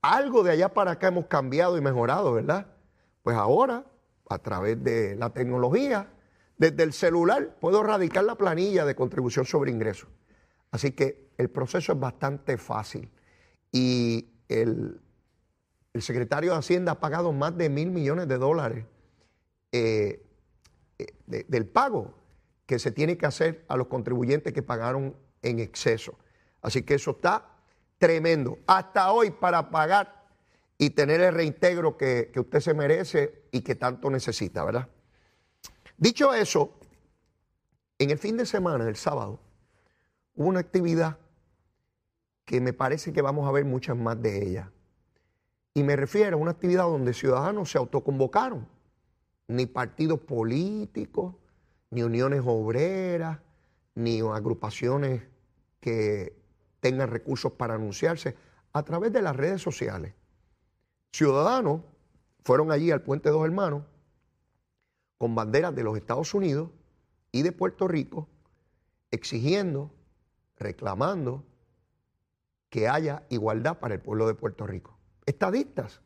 Algo 0.01 0.43
de 0.43 0.51
allá 0.51 0.73
para 0.73 0.91
acá 0.91 1.07
hemos 1.07 1.27
cambiado 1.27 1.77
y 1.77 1.81
mejorado, 1.81 2.33
¿verdad? 2.33 2.67
Pues 3.23 3.37
ahora, 3.37 3.85
a 4.29 4.37
través 4.39 4.83
de 4.83 5.15
la 5.15 5.29
tecnología, 5.29 6.09
desde 6.57 6.83
el 6.83 6.93
celular, 6.93 7.55
puedo 7.59 7.83
radicar 7.83 8.23
la 8.23 8.35
planilla 8.35 8.85
de 8.85 8.95
contribución 8.95 9.45
sobre 9.45 9.71
ingresos. 9.71 10.09
Así 10.71 10.91
que 10.91 11.29
el 11.37 11.49
proceso 11.49 11.93
es 11.93 11.99
bastante 11.99 12.57
fácil. 12.57 13.09
Y 13.73 14.29
el, 14.47 15.01
secretario 15.99 16.53
de 16.53 16.59
Hacienda 16.59 16.93
ha 16.93 16.99
pagado 16.99 17.33
más 17.33 17.57
de 17.57 17.69
mil 17.69 17.91
millones 17.91 18.27
de 18.27 18.37
dólares 18.37 18.85
eh, 19.71 20.25
eh, 20.97 21.45
del 21.47 21.67
pago 21.67 22.13
que 22.65 22.79
se 22.79 22.91
tiene 22.91 23.17
que 23.17 23.25
hacer 23.25 23.65
a 23.67 23.75
los 23.75 23.87
contribuyentes 23.87 24.53
que 24.53 24.63
pagaron 24.63 25.15
en 25.41 25.59
exceso. 25.59 26.17
Así 26.61 26.83
que 26.83 26.95
eso 26.95 27.11
está 27.11 27.45
tremendo. 27.97 28.59
Hasta 28.65 29.11
hoy 29.11 29.31
para 29.31 29.69
pagar 29.69 30.23
y 30.77 30.91
tener 30.91 31.21
el 31.21 31.33
reintegro 31.33 31.97
que, 31.97 32.31
usted 32.35 32.59
se 32.59 32.73
merece 32.73 33.43
y 33.51 33.61
que 33.61 33.75
tanto 33.75 34.09
necesita, 34.09 34.63
¿verdad? 34.63 34.89
Dicho 35.97 36.33
eso, 36.33 36.79
en 37.99 38.09
el 38.09 38.17
fin 38.17 38.37
de 38.37 38.45
semana, 38.45 38.87
el 38.87 38.95
sábado, 38.95 39.39
hubo 40.35 40.47
una 40.47 40.59
actividad 40.59 41.17
que 42.45 42.61
me 42.61 42.73
parece 42.73 43.13
que 43.13 43.21
vamos 43.21 43.47
a 43.47 43.51
ver 43.51 43.65
muchas 43.65 43.97
más 43.97 44.21
de 44.21 44.45
ellas. 44.47 44.69
Y 45.73 45.83
me 45.83 45.95
refiero 45.95 46.37
a 46.37 46.39
una 46.39 46.51
actividad 46.51 46.83
donde 46.83 47.13
ciudadanos 47.13 47.71
se 47.71 47.77
autoconvocaron, 47.77 48.67
ni 49.47 49.65
partidos 49.65 50.19
políticos, 50.19 51.35
ni 51.89 52.03
uniones 52.03 52.41
obreras, 52.45 53.39
ni 53.95 54.21
agrupaciones 54.21 55.23
que 55.79 56.35
tengan 56.79 57.09
recursos 57.09 57.51
para 57.53 57.75
anunciarse, 57.75 58.35
a 58.71 58.83
través 58.83 59.13
de 59.13 59.21
las 59.21 59.35
redes 59.35 59.61
sociales 59.61 60.13
ciudadanos 61.13 61.81
fueron 62.43 62.71
allí 62.71 62.91
al 62.91 63.03
Puente 63.03 63.29
Dos 63.29 63.45
Hermanos 63.45 63.83
con 65.17 65.35
banderas 65.35 65.73
de 65.75 65.83
los 65.83 65.95
Estados 65.95 66.33
Unidos 66.33 66.71
y 67.31 67.43
de 67.43 67.51
Puerto 67.51 67.87
Rico 67.87 68.27
exigiendo, 69.11 69.91
reclamando 70.57 71.45
que 72.73 72.87
haya 72.87 73.21
igualdad 73.29 73.77
para 73.77 73.93
el 73.93 74.01
pueblo 74.01 74.25
de 74.25 74.33
Puerto 74.33 74.65
Rico. 74.65 74.97
Estadistas 75.27 76.01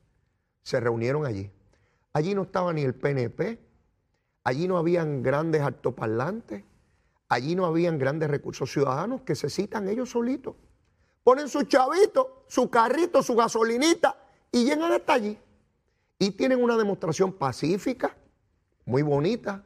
se 0.63 0.81
reunieron 0.81 1.25
allí. 1.25 1.49
Allí 2.11 2.35
no 2.35 2.41
estaba 2.41 2.73
ni 2.73 2.81
el 2.81 2.93
PNP, 2.93 3.57
allí 4.43 4.67
no 4.67 4.77
habían 4.77 5.23
grandes 5.23 5.61
altoparlantes, 5.61 6.65
allí 7.29 7.55
no 7.55 7.65
habían 7.65 7.97
grandes 7.97 8.29
recursos 8.29 8.69
ciudadanos 8.69 9.21
que 9.21 9.33
se 9.33 9.49
citan 9.49 9.87
ellos 9.87 10.09
solitos. 10.09 10.55
Ponen 11.23 11.47
su 11.47 11.63
chavito, 11.63 12.43
su 12.49 12.69
carrito, 12.69 13.23
su 13.23 13.33
gasolinita 13.33 14.17
y 14.51 14.65
llegan 14.65 14.91
hasta 14.91 15.13
allí. 15.13 15.39
Y 16.19 16.31
tienen 16.31 16.61
una 16.61 16.75
demostración 16.75 17.31
pacífica, 17.31 18.17
muy 18.83 19.03
bonita. 19.03 19.63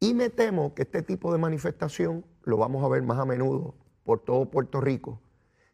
Y 0.00 0.12
me 0.14 0.28
temo 0.28 0.74
que 0.74 0.82
este 0.82 1.02
tipo 1.02 1.30
de 1.30 1.38
manifestación 1.38 2.26
lo 2.42 2.56
vamos 2.56 2.82
a 2.84 2.88
ver 2.88 3.04
más 3.04 3.20
a 3.20 3.24
menudo 3.24 3.76
por 4.02 4.18
todo 4.24 4.50
Puerto 4.50 4.80
Rico, 4.80 5.20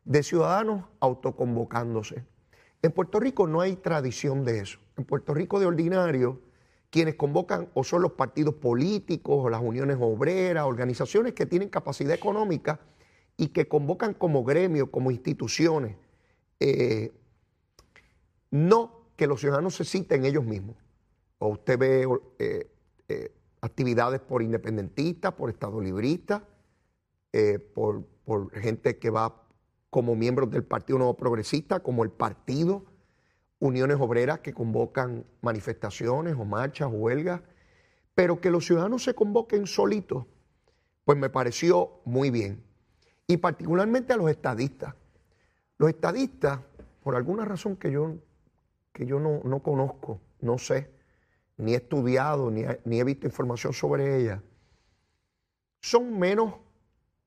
de 0.07 0.23
ciudadanos 0.23 0.85
autoconvocándose. 1.01 2.25
En 2.81 2.93
Puerto 2.93 3.21
Rico 3.21 3.47
no 3.47 3.61
hay 3.61 3.77
tradición 3.77 4.45
de 4.45 4.61
eso. 4.61 4.79
En 4.97 5.05
Puerto 5.05 5.35
Rico 5.35 5.59
de 5.59 5.67
ordinario, 5.67 6.41
quienes 6.91 7.17
convocan 7.17 7.69
o 7.75 7.83
son 7.83 8.03
los 8.03 8.13
partidos 8.13 8.55
políticos 8.55 9.37
o 9.39 9.51
las 9.51 9.61
uniones 9.61 9.99
obreras, 10.01 10.65
organizaciones 10.65 11.35
que 11.35 11.45
tienen 11.45 11.69
capacidad 11.69 12.15
económica 12.15 12.81
y 13.37 13.49
que 13.49 13.67
convocan 13.67 14.15
como 14.15 14.45
gremio, 14.45 14.91
como 14.91 15.11
instituciones. 15.11 15.97
Eh, 16.61 17.13
no 18.53 19.01
que 19.17 19.27
los 19.27 19.41
ciudadanos 19.41 19.75
se 19.75 19.85
citen 19.85 20.25
ellos 20.25 20.45
mismos. 20.45 20.77
O 21.39 21.49
usted 21.49 21.79
ve 21.79 22.07
eh, 22.39 22.71
eh, 23.09 23.33
actividades 23.61 24.21
por 24.21 24.43
independentistas, 24.43 25.33
por 25.33 25.51
estadolibristas, 25.51 26.43
por, 27.75 28.03
por 28.25 28.51
gente 28.59 28.97
que 28.97 29.11
va 29.11 29.46
como 29.97 30.15
miembros 30.15 30.51
del 30.51 30.63
Partido 30.63 30.99
Nuevo 30.99 31.17
Progresista, 31.17 31.81
como 31.81 32.05
el 32.05 32.11
partido, 32.11 32.85
uniones 33.61 33.97
obreras 33.99 34.41
que 34.41 34.53
convocan 34.53 35.25
manifestaciones 35.41 36.35
o 36.35 36.45
marchas 36.45 36.89
o 36.89 36.91
huelgas, 36.91 37.41
pero 38.15 38.39
que 38.39 38.51
los 38.51 38.67
ciudadanos 38.67 39.05
se 39.05 39.15
convoquen 39.15 39.67
solitos, 39.67 40.27
pues 41.07 41.17
me 41.17 41.31
pareció 41.31 42.03
muy 42.05 42.29
bien. 42.29 42.63
Y 43.27 43.39
particularmente 43.39 44.13
a 44.13 44.19
los 44.19 44.29
estadistas. 44.29 44.95
Los 45.79 45.89
estadistas, 45.89 46.61
por 47.03 47.17
alguna 47.17 47.47
razón 47.47 47.77
que 47.77 47.91
yo 47.91 48.17
que 48.93 49.07
yo 49.07 49.19
no, 49.19 49.63
conozco, 49.63 50.21
no 50.43 50.59
sé, 50.59 50.91
ni 51.57 51.73
he 51.73 51.77
estudiado, 51.77 52.51
ni, 52.51 52.99
he 53.01 53.05
visto 53.05 53.27
información 53.27 53.73
sobre 53.73 54.21
ella, 54.21 54.43
son 55.81 56.19
menos 56.19 56.53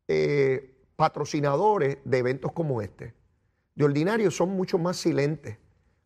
eh, 0.07 0.78
patrocinadores 0.99 1.99
de 2.03 2.17
eventos 2.17 2.51
como 2.51 2.81
este. 2.81 3.13
De 3.73 3.85
ordinario 3.85 4.31
son 4.31 4.49
mucho 4.49 4.77
más 4.77 4.97
silentes, 4.97 5.57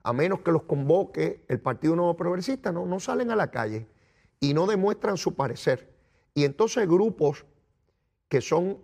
a 0.03 0.13
menos 0.13 0.41
que 0.41 0.51
los 0.51 0.63
convoque 0.63 1.43
el 1.47 1.59
Partido 1.59 1.95
Nuevo 1.95 2.15
Progresista, 2.15 2.71
no, 2.71 2.85
no 2.85 2.99
salen 2.99 3.31
a 3.31 3.35
la 3.35 3.49
calle 3.49 3.87
y 4.39 4.53
no 4.53 4.67
demuestran 4.67 5.17
su 5.17 5.33
parecer. 5.33 5.91
Y 6.35 6.43
entonces 6.43 6.87
grupos 6.87 7.43
que 8.29 8.39
son 8.39 8.77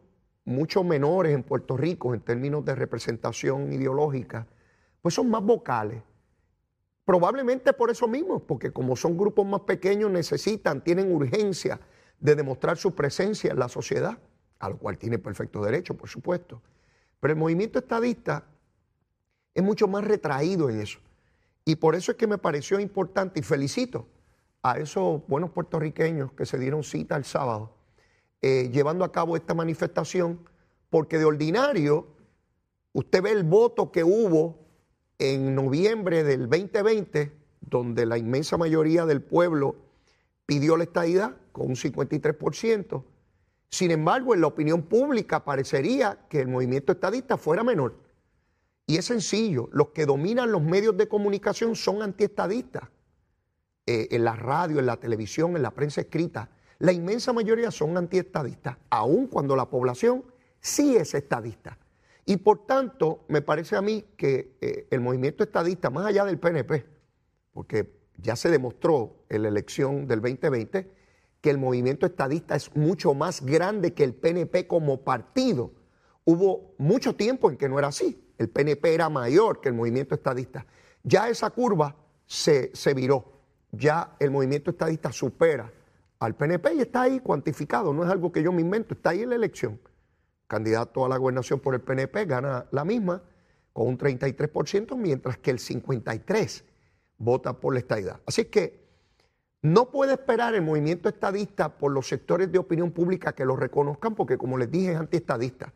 mucho 0.45 0.83
menores 0.83 1.35
en 1.35 1.43
Puerto 1.43 1.77
Rico 1.77 2.15
en 2.15 2.21
términos 2.21 2.65
de 2.65 2.73
representación 2.73 3.71
ideológica, 3.71 4.47
pues 5.03 5.13
son 5.13 5.29
más 5.29 5.43
vocales 5.43 6.01
Probablemente 7.09 7.73
por 7.73 7.89
eso 7.89 8.07
mismo, 8.07 8.45
porque 8.45 8.71
como 8.71 8.95
son 8.95 9.17
grupos 9.17 9.43
más 9.43 9.61
pequeños 9.61 10.11
necesitan, 10.11 10.83
tienen 10.83 11.11
urgencia 11.11 11.81
de 12.19 12.35
demostrar 12.35 12.77
su 12.77 12.93
presencia 12.93 13.49
en 13.49 13.57
la 13.57 13.67
sociedad, 13.67 14.19
a 14.59 14.69
lo 14.69 14.77
cual 14.77 14.97
tiene 14.97 15.17
perfecto 15.17 15.63
derecho, 15.63 15.95
por 15.95 16.09
supuesto. 16.09 16.61
Pero 17.19 17.33
el 17.33 17.39
movimiento 17.39 17.79
estadista 17.79 18.43
es 19.53 19.63
mucho 19.63 19.87
más 19.87 20.03
retraído 20.03 20.69
en 20.69 20.81
eso. 20.81 20.99
Y 21.65 21.75
por 21.75 21.95
eso 21.95 22.11
es 22.11 22.17
que 22.17 22.27
me 22.27 22.37
pareció 22.37 22.79
importante 22.79 23.39
y 23.39 23.43
felicito 23.43 24.07
a 24.61 24.77
esos 24.77 25.25
buenos 25.27 25.51
puertorriqueños 25.51 26.31
que 26.33 26.45
se 26.45 26.57
dieron 26.57 26.83
cita 26.83 27.15
el 27.15 27.25
sábado, 27.25 27.71
eh, 28.41 28.69
llevando 28.71 29.05
a 29.05 29.11
cabo 29.11 29.35
esta 29.35 29.53
manifestación, 29.53 30.39
porque 30.89 31.17
de 31.17 31.25
ordinario 31.25 32.07
usted 32.93 33.21
ve 33.21 33.31
el 33.31 33.43
voto 33.43 33.91
que 33.91 34.03
hubo 34.03 34.57
en 35.19 35.53
noviembre 35.55 36.23
del 36.23 36.49
2020, 36.49 37.31
donde 37.61 38.05
la 38.05 38.17
inmensa 38.17 38.57
mayoría 38.57 39.05
del 39.05 39.21
pueblo 39.21 39.75
pidió 40.45 40.77
la 40.77 40.85
estadidad 40.85 41.35
con 41.51 41.67
un 41.67 41.75
53%. 41.75 43.03
Sin 43.69 43.91
embargo, 43.91 44.33
en 44.33 44.41
la 44.41 44.47
opinión 44.47 44.83
pública 44.83 45.43
parecería 45.45 46.25
que 46.29 46.41
el 46.41 46.47
movimiento 46.47 46.91
estadista 46.91 47.37
fuera 47.37 47.63
menor. 47.63 47.95
Y 48.87 48.97
es 48.97 49.05
sencillo, 49.05 49.69
los 49.71 49.89
que 49.89 50.05
dominan 50.05 50.51
los 50.51 50.63
medios 50.63 50.97
de 50.97 51.07
comunicación 51.07 51.75
son 51.75 52.01
antiestadistas. 52.01 52.89
Eh, 53.85 54.07
en 54.11 54.23
la 54.23 54.35
radio, 54.35 54.79
en 54.79 54.85
la 54.85 54.97
televisión, 54.97 55.55
en 55.55 55.61
la 55.61 55.71
prensa 55.71 56.01
escrita, 56.01 56.49
la 56.79 56.91
inmensa 56.91 57.33
mayoría 57.33 57.71
son 57.71 57.97
antiestadistas, 57.97 58.77
aun 58.89 59.27
cuando 59.27 59.55
la 59.55 59.69
población 59.69 60.23
sí 60.59 60.95
es 60.95 61.13
estadista. 61.13 61.77
Y 62.25 62.37
por 62.37 62.65
tanto, 62.65 63.25
me 63.27 63.41
parece 63.41 63.75
a 63.75 63.81
mí 63.81 64.05
que 64.15 64.57
eh, 64.61 64.87
el 64.91 65.01
movimiento 65.01 65.43
estadista, 65.43 65.89
más 65.89 66.05
allá 66.05 66.25
del 66.25 66.37
PNP, 66.37 66.85
porque 67.51 67.91
ya 68.17 68.35
se 68.35 68.49
demostró 68.49 69.23
en 69.29 69.43
la 69.43 69.47
elección 69.49 70.07
del 70.07 70.21
2020 70.21 70.98
que 71.41 71.49
el 71.49 71.57
movimiento 71.57 72.05
estadista 72.05 72.55
es 72.55 72.75
mucho 72.75 73.13
más 73.13 73.41
grande 73.45 73.93
que 73.93 74.03
el 74.03 74.13
PNP 74.13 74.67
como 74.67 75.01
partido. 75.01 75.71
Hubo 76.25 76.75
mucho 76.77 77.15
tiempo 77.15 77.49
en 77.49 77.57
que 77.57 77.69
no 77.69 77.79
era 77.79 77.87
así. 77.87 78.23
El 78.37 78.49
PNP 78.49 78.93
era 78.93 79.09
mayor 79.09 79.61
que 79.61 79.69
el 79.69 79.75
movimiento 79.75 80.15
estadista. 80.15 80.65
Ya 81.03 81.29
esa 81.29 81.49
curva 81.49 81.95
se, 82.25 82.71
se 82.75 82.93
viró. 82.93 83.33
Ya 83.71 84.15
el 84.19 84.31
movimiento 84.31 84.71
estadista 84.71 85.11
supera 85.11 85.71
al 86.19 86.35
PNP 86.35 86.73
y 86.75 86.81
está 86.81 87.03
ahí 87.03 87.19
cuantificado. 87.19 87.93
No 87.93 88.03
es 88.03 88.09
algo 88.09 88.31
que 88.31 88.43
yo 88.43 88.51
me 88.51 88.61
invento, 88.61 88.93
está 88.93 89.11
ahí 89.11 89.21
en 89.21 89.29
la 89.29 89.35
elección 89.35 89.79
candidato 90.49 91.05
a 91.05 91.09
la 91.09 91.17
gobernación 91.17 91.59
por 91.59 91.75
el 91.75 91.81
PNP, 91.81 92.25
gana 92.25 92.65
la 92.71 92.83
misma 92.83 93.21
con 93.71 93.87
un 93.87 93.97
33%, 93.97 94.97
mientras 94.97 95.37
que 95.37 95.51
el 95.51 95.59
53% 95.59 96.63
vota 97.19 97.53
por 97.53 97.73
la 97.73 97.79
estadidad. 97.79 98.19
Así 98.25 98.45
que 98.45 98.78
no 99.61 99.91
puede 99.91 100.13
esperar 100.13 100.55
el 100.55 100.61
movimiento 100.61 101.09
estadista 101.09 101.77
por 101.77 101.91
los 101.91 102.07
sectores 102.07 102.51
de 102.51 102.59
opinión 102.59 102.91
pública 102.91 103.33
que 103.33 103.45
lo 103.45 103.55
reconozcan, 103.55 104.15
porque 104.15 104.37
como 104.37 104.57
les 104.57 104.71
dije 104.71 104.91
es 104.91 104.97
antiestadista 104.97 105.73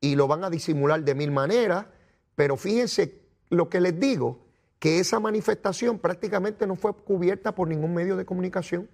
y 0.00 0.14
lo 0.14 0.28
van 0.28 0.44
a 0.44 0.50
disimular 0.50 1.02
de 1.02 1.14
mil 1.14 1.32
maneras, 1.32 1.86
pero 2.34 2.56
fíjense 2.56 3.22
lo 3.48 3.68
que 3.68 3.80
les 3.80 3.98
digo, 3.98 4.46
que 4.78 5.00
esa 5.00 5.18
manifestación 5.18 5.98
prácticamente 5.98 6.66
no 6.66 6.76
fue 6.76 6.92
cubierta 6.94 7.54
por 7.54 7.66
ningún 7.66 7.94
medio 7.94 8.16
de 8.16 8.24
comunicación. 8.24 8.88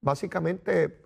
Básicamente 0.00 1.00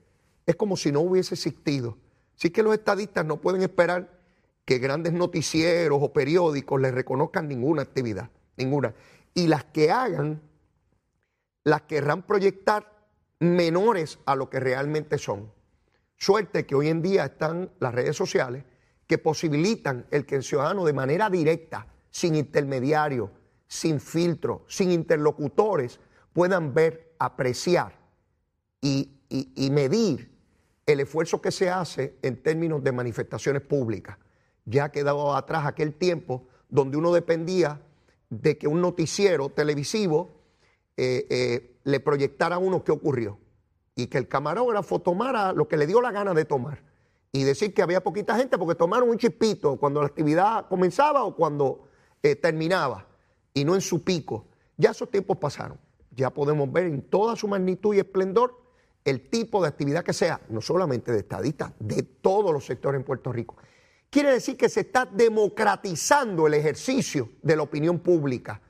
es 0.45 0.57
como 0.57 0.77
si 0.77 0.91
no 0.91 1.01
hubiese 1.01 1.35
existido. 1.35 1.97
Así 2.37 2.51
que 2.51 2.63
los 2.63 2.75
estadistas 2.75 3.25
no 3.25 3.41
pueden 3.41 3.63
esperar 3.63 4.19
que 4.65 4.79
grandes 4.79 5.13
noticieros 5.13 5.99
o 6.03 6.13
periódicos 6.13 6.81
les 6.81 6.93
reconozcan 6.93 7.49
ninguna 7.49 7.83
actividad, 7.83 8.31
ninguna. 8.57 8.95
Y 9.33 9.47
las 9.47 9.65
que 9.65 9.91
hagan, 9.91 10.43
las 11.69 11.83
querrán 11.83 12.23
proyectar 12.23 12.93
menores 13.41 14.19
a 14.27 14.35
lo 14.35 14.51
que 14.51 14.61
realmente 14.61 15.19
son. 15.19 15.53
Suerte 16.17 16.67
que 16.67 16.75
hoy 16.75 16.89
en 16.89 17.03
día 17.03 17.27
están 17.27 17.71
las 17.79 17.95
redes 17.95 18.17
sociales 18.17 18.65
que 19.07 19.19
posibilitan 19.19 20.07
el 20.11 20.27
que 20.27 20.37
el 20.37 20.43
ciudadano 20.43 20.85
de 20.85 20.93
manera 20.93 21.31
directa, 21.31 21.87
sin 22.11 22.35
intermediario, 22.35 23.31
sin 23.67 24.01
filtro, 24.01 24.65
sin 24.67 24.91
interlocutores, 24.91 26.01
puedan 26.33 26.75
ver, 26.75 27.15
apreciar 27.19 27.99
y, 28.81 29.21
y 29.29 29.71
medir 29.71 30.31
el 30.87 31.01
esfuerzo 31.01 31.41
que 31.41 31.51
se 31.51 31.71
hace 31.71 32.19
en 32.23 32.43
términos 32.43 32.83
de 32.83 32.93
manifestaciones 32.93 33.63
públicas 33.63 34.17
ya 34.69 34.85
ha 34.85 34.93
quedado 34.93 35.35
atrás 35.35 35.67
aquel 35.67 35.95
tiempo 35.95 36.47
donde 36.69 36.97
uno 36.97 37.13
dependía 37.13 37.81
de 38.29 38.59
que 38.59 38.69
un 38.69 38.81
noticiero 38.83 39.49
televisivo 39.49 40.38
eh, 41.01 41.27
eh, 41.31 41.79
le 41.85 42.01
proyectara 42.01 42.57
a 42.57 42.59
uno 42.59 42.83
qué 42.83 42.91
ocurrió 42.91 43.39
y 43.95 44.09
que 44.09 44.19
el 44.19 44.27
camarógrafo 44.27 44.99
tomara 44.99 45.53
lo 45.53 45.69
que 45.69 45.77
le 45.77 45.87
dio 45.87 46.01
la 46.01 46.11
gana 46.11 46.35
de 46.35 46.45
tomar 46.45 46.83
y 47.31 47.45
decir 47.45 47.73
que 47.73 47.83
había 47.83 48.03
poquita 48.03 48.37
gente 48.37 48.59
porque 48.59 48.75
tomaron 48.75 49.09
un 49.09 49.17
chispito 49.17 49.77
cuando 49.77 50.01
la 50.01 50.09
actividad 50.09 50.67
comenzaba 50.67 51.23
o 51.23 51.37
cuando 51.37 51.85
eh, 52.21 52.35
terminaba 52.35 53.07
y 53.55 53.65
no 53.65 53.77
en 53.77 53.81
su 53.81 54.03
pico. 54.03 54.49
Ya 54.77 54.91
esos 54.91 55.09
tiempos 55.09 55.37
pasaron. 55.37 55.79
Ya 56.11 56.31
podemos 56.31 56.73
ver 56.73 56.87
en 56.87 57.03
toda 57.03 57.37
su 57.37 57.47
magnitud 57.47 57.95
y 57.95 58.01
esplendor 58.01 58.61
el 59.05 59.31
tipo 59.31 59.63
de 59.63 59.69
actividad 59.69 60.03
que 60.03 60.13
sea, 60.13 60.41
no 60.49 60.61
solamente 60.61 61.13
de 61.13 61.19
estadistas, 61.19 61.75
de 61.79 62.03
todos 62.03 62.53
los 62.53 62.67
sectores 62.67 62.99
en 62.99 63.05
Puerto 63.05 63.33
Rico. 63.33 63.57
Quiere 64.11 64.33
decir 64.33 64.57
que 64.57 64.69
se 64.69 64.81
está 64.81 65.07
democratizando 65.07 66.49
el 66.49 66.55
ejercicio 66.55 67.31
de 67.41 67.55
la 67.55 67.63
opinión 67.63 68.01
pública. 68.01 68.61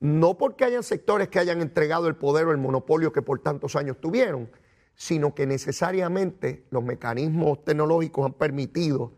No 0.00 0.38
porque 0.38 0.64
hayan 0.64 0.82
sectores 0.82 1.28
que 1.28 1.38
hayan 1.38 1.60
entregado 1.60 2.06
el 2.08 2.16
poder 2.16 2.46
o 2.46 2.52
el 2.52 2.58
monopolio 2.58 3.12
que 3.12 3.22
por 3.22 3.40
tantos 3.40 3.74
años 3.74 3.96
tuvieron, 4.00 4.50
sino 4.94 5.34
que 5.34 5.46
necesariamente 5.46 6.64
los 6.70 6.82
mecanismos 6.82 7.64
tecnológicos 7.64 8.26
han 8.26 8.32
permitido 8.34 9.12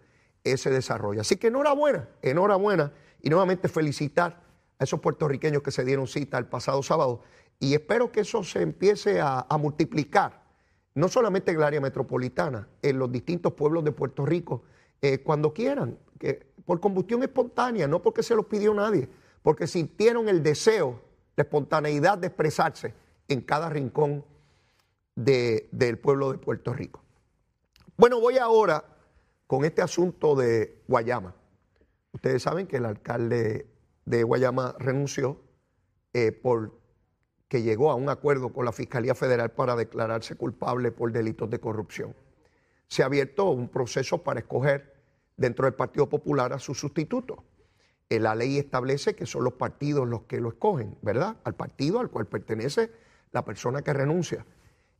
ese 0.45 0.71
desarrollo. 0.71 1.21
Así 1.21 1.37
que 1.37 1.49
enhorabuena, 1.49 2.09
enhorabuena 2.23 2.93
y 3.23 3.31
nuevamente 3.31 3.69
felicitar 3.69 4.43
a 4.79 4.85
esos 4.85 5.01
puertorriqueños 5.01 5.63
que 5.63 5.71
se 5.71 5.85
dieron 5.85 6.07
cita 6.07 6.39
el 6.39 6.47
pasado 6.47 6.83
sábado 6.83 7.23
y 7.59 7.75
espero 7.75 8.11
que 8.11 8.21
eso 8.21 8.43
se 8.43 8.63
empiece 8.63 9.21
a, 9.21 9.47
multiplicar, 9.59 10.43
no 10.95 11.09
solamente 11.09 11.51
en 11.51 11.59
el 11.59 11.63
área 11.63 11.81
metropolitana, 11.81 12.67
en 12.81 12.99
los 12.99 13.13
distintos 13.13 13.53
pueblos 13.53 13.85
de 13.85 13.93
Puerto 13.93 14.25
Rico, 14.25 14.63
eh, 15.03 15.19
cuando 15.19 15.53
quieran, 15.53 15.99
que, 16.19 16.47
por 16.65 16.81
combustión 16.81 17.23
espontánea, 17.23 17.87
no 17.87 18.01
porque 18.01 18.23
se 18.23 18.35
los 18.35 18.47
pidió 18.47 18.73
nadie, 18.73 19.11
porque 19.43 19.67
sintieron 19.67 20.29
el 20.29 20.43
deseo, 20.43 21.01
la 21.37 21.45
espontaneidad 21.45 22.19
de 22.19 22.29
expresarse 22.29 22.95
en 23.29 23.41
cada 23.41 23.69
rincón 23.69 24.25
del 25.15 25.99
pueblo 25.99 26.33
de 26.33 26.39
Puerto 26.39 26.73
Rico. 26.73 27.03
Bueno, 27.97 28.21
voy 28.21 28.39
ahora 28.39 28.85
con 29.47 29.65
este 29.65 29.83
asunto 29.83 30.35
de 30.35 30.83
Guayama. 30.89 31.35
Ustedes 32.13 32.43
saben 32.43 32.67
que 32.67 32.79
el 32.79 32.87
alcalde 32.87 33.67
de 34.05 34.23
Guayama 34.23 34.75
renunció 34.79 35.41
eh, 36.13 36.33
por 36.33 36.79
que 37.49 37.63
llegó 37.63 37.91
a 37.91 37.97
un 37.97 38.09
acuerdo 38.09 38.53
con 38.53 38.65
la 38.65 38.73
Fiscalía 38.73 39.15
Federal 39.15 39.51
para 39.51 39.75
declararse 39.75 40.37
culpable 40.37 40.93
por 40.93 41.11
delitos 41.11 41.51
de 41.51 41.59
corrupción 41.59 42.15
se 42.91 43.05
ha 43.05 43.07
abierto 43.07 43.49
un 43.51 43.69
proceso 43.69 44.19
para 44.19 44.41
escoger 44.41 44.93
dentro 45.37 45.65
del 45.65 45.75
Partido 45.75 46.09
Popular 46.09 46.53
a 46.53 46.59
su 46.59 46.75
sustituto. 46.75 47.45
Eh, 48.11 48.19
la 48.19 48.35
ley 48.35 48.59
establece 48.59 49.15
que 49.15 49.25
son 49.25 49.45
los 49.45 49.53
partidos 49.53 50.07
los 50.07 50.23
que 50.23 50.41
lo 50.41 50.49
escogen, 50.49 50.99
¿verdad? 51.01 51.37
Al 51.45 51.55
partido 51.55 52.01
al 52.01 52.11
cual 52.11 52.27
pertenece 52.27 52.91
la 53.31 53.45
persona 53.45 53.83
que 53.83 53.93
renuncia. 53.93 54.45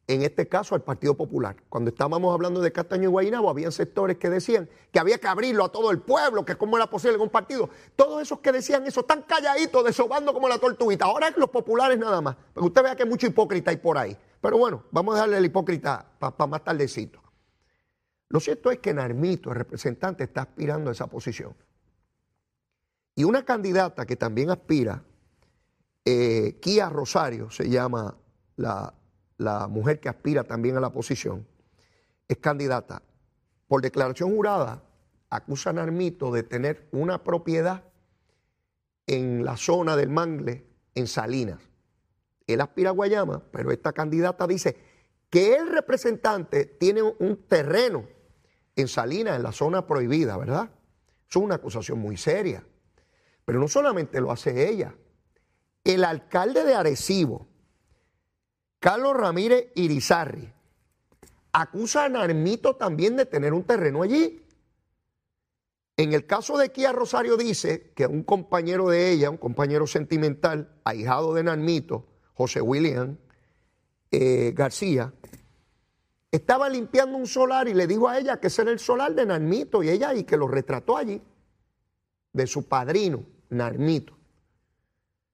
En 0.07 0.23
este 0.23 0.49
caso, 0.49 0.75
al 0.75 0.83
Partido 0.83 1.17
Popular. 1.17 1.57
Cuando 1.69 1.91
estábamos 1.91 2.33
hablando 2.35 2.61
de 2.61 2.73
Castaño 2.73 3.05
y 3.05 3.13
Guaynabo, 3.13 3.49
había 3.49 3.71
sectores 3.71 4.17
que 4.17 4.29
decían 4.29 4.69
que 4.91 4.99
había 4.99 5.19
que 5.19 5.29
abrirlo 5.29 5.65
a 5.65 5.71
todo 5.71 5.91
el 5.91 6.01
pueblo, 6.01 6.45
que 6.45 6.57
cómo 6.57 6.77
era 6.77 6.89
posible 6.89 7.15
en 7.17 7.21
un 7.21 7.29
partido. 7.29 7.71
Todos 7.95 8.23
esos 8.23 8.41
que 8.41 8.51
decían 8.51 8.85
eso 8.87 9.01
están 9.01 9.23
calladitos, 9.23 9.85
desobando 9.85 10.33
como 10.33 10.49
la 10.49 10.59
tortuguita. 10.59 11.05
Ahora 11.05 11.31
los 11.37 11.51
populares 11.51 11.97
nada 11.97 12.21
más. 12.21 12.37
Porque 12.53 12.67
usted 12.67 12.83
vea 12.83 12.97
que 12.97 13.05
hay 13.05 13.09
mucho 13.09 13.29
hipócrita 13.29 13.71
ahí 13.71 13.77
por 13.77 13.99
ahí. 13.99 14.17
Pero 14.41 14.59
bueno, 14.59 14.85
vamos 14.91 15.15
a 15.15 15.19
darle 15.19 15.39
el 15.39 15.45
hipócrita 15.45 16.05
para 16.19 16.47
más 16.47 16.65
tardecito. 16.65 17.21
Lo 18.29 18.41
cierto 18.41 18.71
es 18.73 18.79
que 18.79 18.93
Narmito, 18.95 19.51
el 19.51 19.57
representante, 19.57 20.25
está 20.25 20.43
aspirando 20.43 20.91
a 20.91 20.93
esa 20.93 21.07
posición. 21.07 21.55
Y 23.21 23.25
una 23.25 23.45
candidata 23.45 24.07
que 24.07 24.17
también 24.17 24.49
aspira, 24.49 25.05
eh, 26.07 26.57
Kia 26.59 26.89
Rosario, 26.89 27.51
se 27.51 27.69
llama 27.69 28.17
la, 28.57 28.95
la 29.37 29.69
mujer 29.69 30.01
que 30.01 30.09
aspira 30.09 30.45
también 30.45 30.79
a 30.79 30.81
la 30.81 30.91
posición, 30.91 31.47
es 32.27 32.39
candidata. 32.39 33.03
Por 33.69 33.83
declaración 33.83 34.35
jurada, 34.35 34.83
acusa 35.29 35.69
a 35.69 35.75
Narmito 35.75 36.33
de 36.33 36.45
tener 36.45 36.89
una 36.93 37.23
propiedad 37.23 37.85
en 39.07 39.45
la 39.45 39.59
zona 39.59 39.97
del 39.97 40.09
Mangle, 40.09 40.65
en 40.95 41.07
Salinas. 41.07 41.61
Él 42.47 42.63
aspira 42.63 42.89
a 42.89 42.95
Guayama, 42.95 43.43
pero 43.53 43.71
esta 43.71 43.93
candidata 43.93 44.47
dice 44.47 44.79
que 45.29 45.57
el 45.57 45.69
representante 45.69 46.65
tiene 46.65 47.03
un 47.03 47.45
terreno 47.47 48.07
en 48.77 48.89
Salinas, 48.89 49.37
en 49.37 49.43
la 49.43 49.53
zona 49.53 49.87
prohibida, 49.87 50.39
¿verdad? 50.39 50.71
Es 51.29 51.37
una 51.37 51.57
acusación 51.57 51.99
muy 51.99 52.17
seria. 52.17 52.65
Pero 53.51 53.59
no 53.59 53.67
solamente 53.67 54.21
lo 54.21 54.31
hace 54.31 54.71
ella. 54.71 54.95
El 55.83 56.05
alcalde 56.05 56.63
de 56.63 56.73
Arecibo, 56.73 57.49
Carlos 58.79 59.17
Ramírez 59.17 59.73
Irizarri, 59.75 60.53
acusa 61.51 62.05
a 62.05 62.09
Narmito 62.09 62.77
también 62.77 63.17
de 63.17 63.27
tener 63.27 63.53
un 63.53 63.65
terreno 63.65 64.05
allí. 64.05 64.41
En 65.97 66.13
el 66.13 66.27
caso 66.27 66.57
de 66.59 66.71
Kia 66.71 66.93
Rosario 66.93 67.37
dice 67.37 67.91
que 67.97 68.07
un 68.07 68.23
compañero 68.23 68.89
de 68.89 69.11
ella, 69.11 69.31
un 69.31 69.37
compañero 69.37 69.85
sentimental, 69.89 70.73
ahijado 70.85 71.35
de 71.35 71.43
Narmito, 71.43 72.07
José 72.35 72.61
William 72.61 73.19
eh, 74.13 74.53
García, 74.55 75.13
estaba 76.31 76.69
limpiando 76.69 77.19
un 77.19 77.27
solar 77.27 77.67
y 77.67 77.75
le 77.75 77.89
dijo 77.89 78.09
a 78.09 78.17
ella 78.17 78.39
que 78.39 78.47
ese 78.47 78.63
era 78.63 78.71
el 78.71 78.79
solar 78.79 79.13
de 79.17 79.27
Narmito 79.27 79.83
y 79.83 79.89
ella 79.89 80.15
y 80.15 80.23
que 80.23 80.37
lo 80.37 80.47
retrató 80.47 80.97
allí, 80.97 81.21
de 82.33 82.47
su 82.47 82.69
padrino, 82.69 83.25
Narmito. 83.51 84.17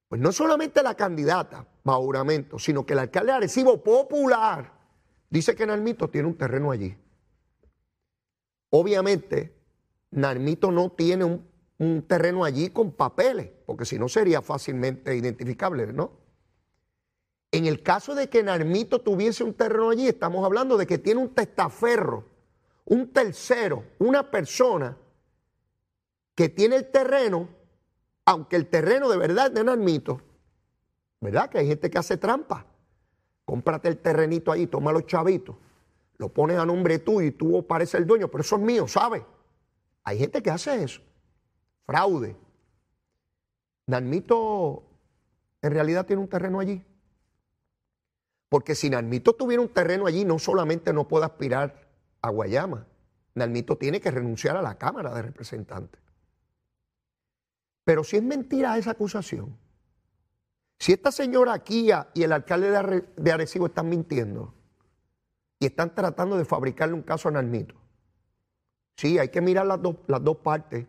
Pues 0.09 0.21
no 0.21 0.33
solamente 0.33 0.83
la 0.83 0.95
candidata, 0.95 1.67
Bauramento, 1.85 2.59
sino 2.59 2.85
que 2.85 2.93
el 2.93 3.01
alcalde 3.01 3.33
de 3.33 3.39
Arecibo 3.39 3.83
Popular 3.83 4.73
dice 5.31 5.55
que 5.55 5.67
Narmito 5.67 6.09
tiene 6.09 6.29
un 6.29 6.37
terreno 6.37 6.71
allí. 6.71 6.97
Obviamente, 8.71 9.55
Narmito 10.11 10.71
no 10.71 10.91
tiene 10.91 11.25
un, 11.25 11.47
un 11.79 12.03
terreno 12.03 12.45
allí 12.45 12.71
con 12.71 12.93
papeles, 12.93 13.51
porque 13.67 13.85
si 13.85 13.99
no 13.99 14.09
sería 14.09 14.43
fácilmente 14.43 15.15
identificable, 15.15 15.93
¿no? 15.93 16.13
En 17.53 17.67
el 17.67 17.83
caso 17.83 18.15
de 18.15 18.29
que 18.29 18.43
Narmito 18.43 19.01
tuviese 19.01 19.45
un 19.45 19.55
terreno 19.55 19.91
allí, 19.91 20.09
estamos 20.09 20.45
hablando 20.45 20.77
de 20.77 20.87
que 20.87 20.99
tiene 20.99 21.21
un 21.21 21.35
testaferro, 21.35 22.25
un 22.85 23.13
tercero, 23.13 23.85
una 23.99 24.31
persona 24.31 24.97
que 26.35 26.49
tiene 26.49 26.77
el 26.77 26.91
terreno, 26.91 27.49
aunque 28.27 28.57
el 28.57 28.67
terreno 28.67 29.09
de 29.09 29.17
verdad 29.17 29.51
de 29.51 29.65
Narmito, 29.65 30.21
¿verdad? 31.21 31.49
Que 31.49 31.59
hay 31.59 31.69
gente 31.69 31.89
que 31.89 31.99
hace 31.99 32.17
trampa. 32.17 32.67
Cómprate 33.45 33.89
el 33.89 33.99
terrenito 33.99 34.51
ahí, 34.51 34.67
toma 34.67 34.93
los 34.93 35.07
chavitos, 35.07 35.57
lo 36.19 36.29
pones 36.29 36.59
a 36.59 36.67
nombre 36.67 36.99
tuyo 36.99 37.29
y 37.29 37.31
tú 37.31 37.65
pareces 37.67 38.01
el 38.01 38.07
dueño, 38.07 38.29
pero 38.29 38.43
eso 38.43 38.57
es 38.57 38.63
mío, 38.63 38.89
¿sabes? 38.89 39.23
Hay 40.03 40.19
gente 40.19 40.43
que 40.43 40.51
hace 40.51 40.83
eso. 40.83 41.01
Fraude. 41.87 42.37
Narmito 43.87 44.83
en 45.63 45.73
realidad 45.73 46.05
tiene 46.05 46.23
un 46.23 46.29
terreno 46.29 46.59
allí. 46.59 46.85
Porque 48.49 48.75
si 48.75 48.91
Nalmito 48.91 49.35
tuviera 49.35 49.63
un 49.63 49.69
terreno 49.69 50.07
allí, 50.07 50.25
no 50.25 50.39
solamente 50.39 50.93
no 50.93 51.07
puede 51.09 51.25
aspirar 51.25 51.89
a 52.23 52.31
Guayama, 52.31 52.87
Nalmito 53.35 53.77
tiene 53.77 54.01
que 54.01 54.11
renunciar 54.11 54.57
a 54.57 54.63
la 54.63 54.79
Cámara 54.79 55.13
de 55.15 55.23
Representantes. 55.23 56.01
Pero 57.87 58.03
si 58.03 58.17
es 58.17 58.23
mentira 58.25 58.77
esa 58.77 58.91
acusación, 58.91 59.57
Si 60.79 60.93
esta 60.93 61.11
señora 61.11 61.59
Kia 61.61 62.09
y 62.13 62.25
el 62.25 62.33
alcalde 62.33 62.71
de, 63.17 63.33
Arecibo 63.33 63.67
están 63.67 63.89
mintiendo 63.89 64.53
y 65.59 65.67
están 65.67 65.95
tratando 65.95 66.37
de 66.37 66.45
fabricarle 66.45 66.95
un 66.95 67.03
caso 67.03 67.29
a 67.29 67.33
Nalmito, 67.33 67.77
sí, 68.97 69.19
hay 69.19 69.31
que 69.31 69.41
mirar 69.41 69.67
las, 69.67 69.81
las 70.07 70.23
dos 70.23 70.37
partes. 70.39 70.85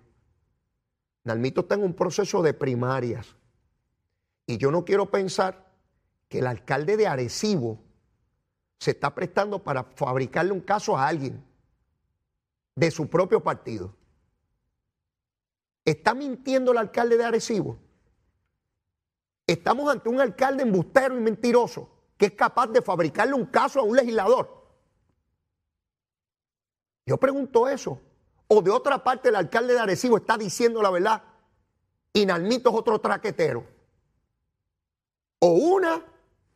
Nalmito 1.23 1.61
está 1.61 1.75
en 1.75 1.83
un 1.83 1.93
proceso 1.93 2.41
de 2.41 2.53
primarias 2.53 3.37
y 4.47 4.57
yo 4.57 4.71
no 4.71 4.83
quiero 4.83 5.09
pensar 5.09 5.71
que 6.27 6.39
el 6.39 6.47
alcalde 6.47 6.97
de 6.97 7.07
Arecibo 7.07 7.79
se 8.79 8.91
está 8.91 9.13
prestando 9.13 9.63
para 9.63 9.83
fabricarle 9.83 10.51
un 10.51 10.61
caso 10.61 10.97
a 10.97 11.07
alguien 11.07 11.45
de 12.75 12.89
su 12.89 13.07
propio 13.07 13.41
partido. 13.41 13.93
¿Está 15.87 16.13
mintiendo 16.13 16.73
el 16.73 16.79
alcalde 16.79 17.15
de 17.15 17.23
Arecibo? 17.23 17.77
Estamos 19.47 19.89
ante 19.89 20.09
un 20.09 20.19
alcalde 20.19 20.63
embustero 20.63 21.17
y 21.17 21.21
mentiroso 21.21 21.89
que 22.17 22.25
es 22.25 22.31
capaz 22.33 22.67
de 22.67 22.81
fabricarle 22.81 23.33
un 23.33 23.45
caso 23.45 23.79
a 23.79 23.83
un 23.83 23.95
legislador. 23.95 24.67
Yo 27.05 27.15
pregunto 27.15 27.69
eso. 27.69 28.01
O 28.49 28.61
de 28.61 28.69
otra 28.69 29.01
parte 29.01 29.29
el 29.29 29.37
alcalde 29.37 29.75
de 29.75 29.79
Arecibo 29.79 30.17
está 30.17 30.37
diciendo 30.37 30.81
la 30.81 30.89
verdad 30.89 31.23
y 32.11 32.25
Nalmito 32.25 32.69
es 32.69 32.75
otro 32.75 32.99
traquetero. 32.99 33.65
O 35.39 35.51
una 35.51 36.03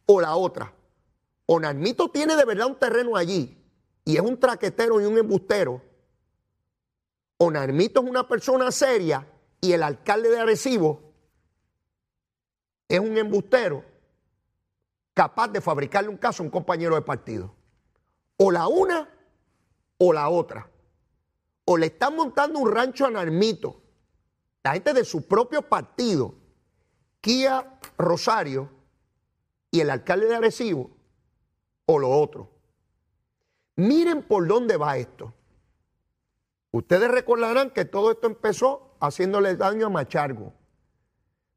o 0.08 0.20
la 0.20 0.36
otra. 0.36 0.74
O 1.46 1.58
Nalmito 1.58 2.10
tiene 2.10 2.36
de 2.36 2.44
verdad 2.44 2.68
un 2.68 2.76
terreno 2.76 3.16
allí 3.16 3.58
y 4.04 4.18
es 4.18 4.22
un 4.22 4.38
traquetero 4.38 5.00
y 5.00 5.06
un 5.06 5.18
embustero. 5.18 5.82
O 7.44 7.50
Nalmito 7.50 8.04
es 8.04 8.08
una 8.08 8.28
persona 8.28 8.72
seria 8.72 9.28
y 9.60 9.72
el 9.72 9.82
alcalde 9.82 10.30
de 10.30 10.38
Arecibo 10.38 11.02
es 12.88 13.00
un 13.00 13.18
embustero 13.18 13.84
capaz 15.16 15.48
de 15.48 15.60
fabricarle 15.60 16.10
un 16.12 16.18
caso 16.18 16.44
a 16.44 16.46
un 16.46 16.52
compañero 16.52 16.94
de 16.94 17.02
partido. 17.02 17.56
O 18.38 18.52
la 18.52 18.68
una 18.68 19.10
o 19.98 20.14
la 20.14 20.30
otra. 20.30 20.70
O 21.66 21.78
le 21.78 21.88
están 21.88 22.16
montando 22.16 22.60
un 22.60 22.72
rancho 22.72 23.08
a 23.08 23.10
Narmito, 23.10 23.82
la 24.64 24.74
gente 24.74 24.94
de 24.94 25.04
su 25.04 25.28
propio 25.28 25.64
partido, 25.64 26.36
Kia 27.22 27.80
Rosario 27.98 28.70
y 29.72 29.80
el 29.80 29.90
alcalde 29.90 30.28
de 30.28 30.36
Arecibo, 30.36 30.92
o 31.88 31.98
lo 31.98 32.08
otro. 32.12 32.52
Miren 33.78 34.22
por 34.22 34.48
dónde 34.48 34.78
va 34.78 34.98
esto. 34.98 35.34
Ustedes 36.72 37.12
recordarán 37.12 37.70
que 37.72 37.86
todo 37.86 38.12
esto 38.12 38.28
empezó 38.28 38.96
haciéndole 39.02 39.56
daño 39.56 39.88
a 39.88 39.90
Machargo. 39.90 40.54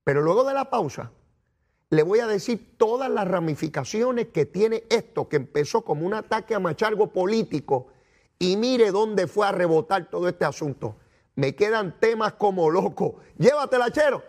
Pero 0.03 0.23
luego 0.23 0.45
de 0.45 0.55
la 0.55 0.71
pausa, 0.71 1.13
le 1.91 2.03
voy 2.03 2.19
a 2.19 2.27
decir 2.27 2.77
todas 2.77 3.09
las 3.09 3.29
ramificaciones 3.29 4.29
que 4.29 4.45
tiene 4.45 4.85
esto, 4.91 5.29
que 5.29 5.37
empezó 5.37 5.83
como 5.83 6.05
un 6.05 6.15
ataque 6.15 6.55
a 6.55 6.61
Machargo 6.61 7.13
político 7.13 7.89
y 8.39 8.57
mire 8.57 8.91
dónde 8.91 9.29
fue 9.29 9.47
a 9.47 9.53
rebotar 9.53 10.11
todo 10.11 10.29
este 10.29 10.45
asunto. 10.45 10.97
Me 11.37 11.55
quedan 11.55 11.99
temas 12.01 12.35
como 12.35 12.69
loco. 12.69 13.17
Llévatela, 13.39 13.91
chero. 13.91 14.23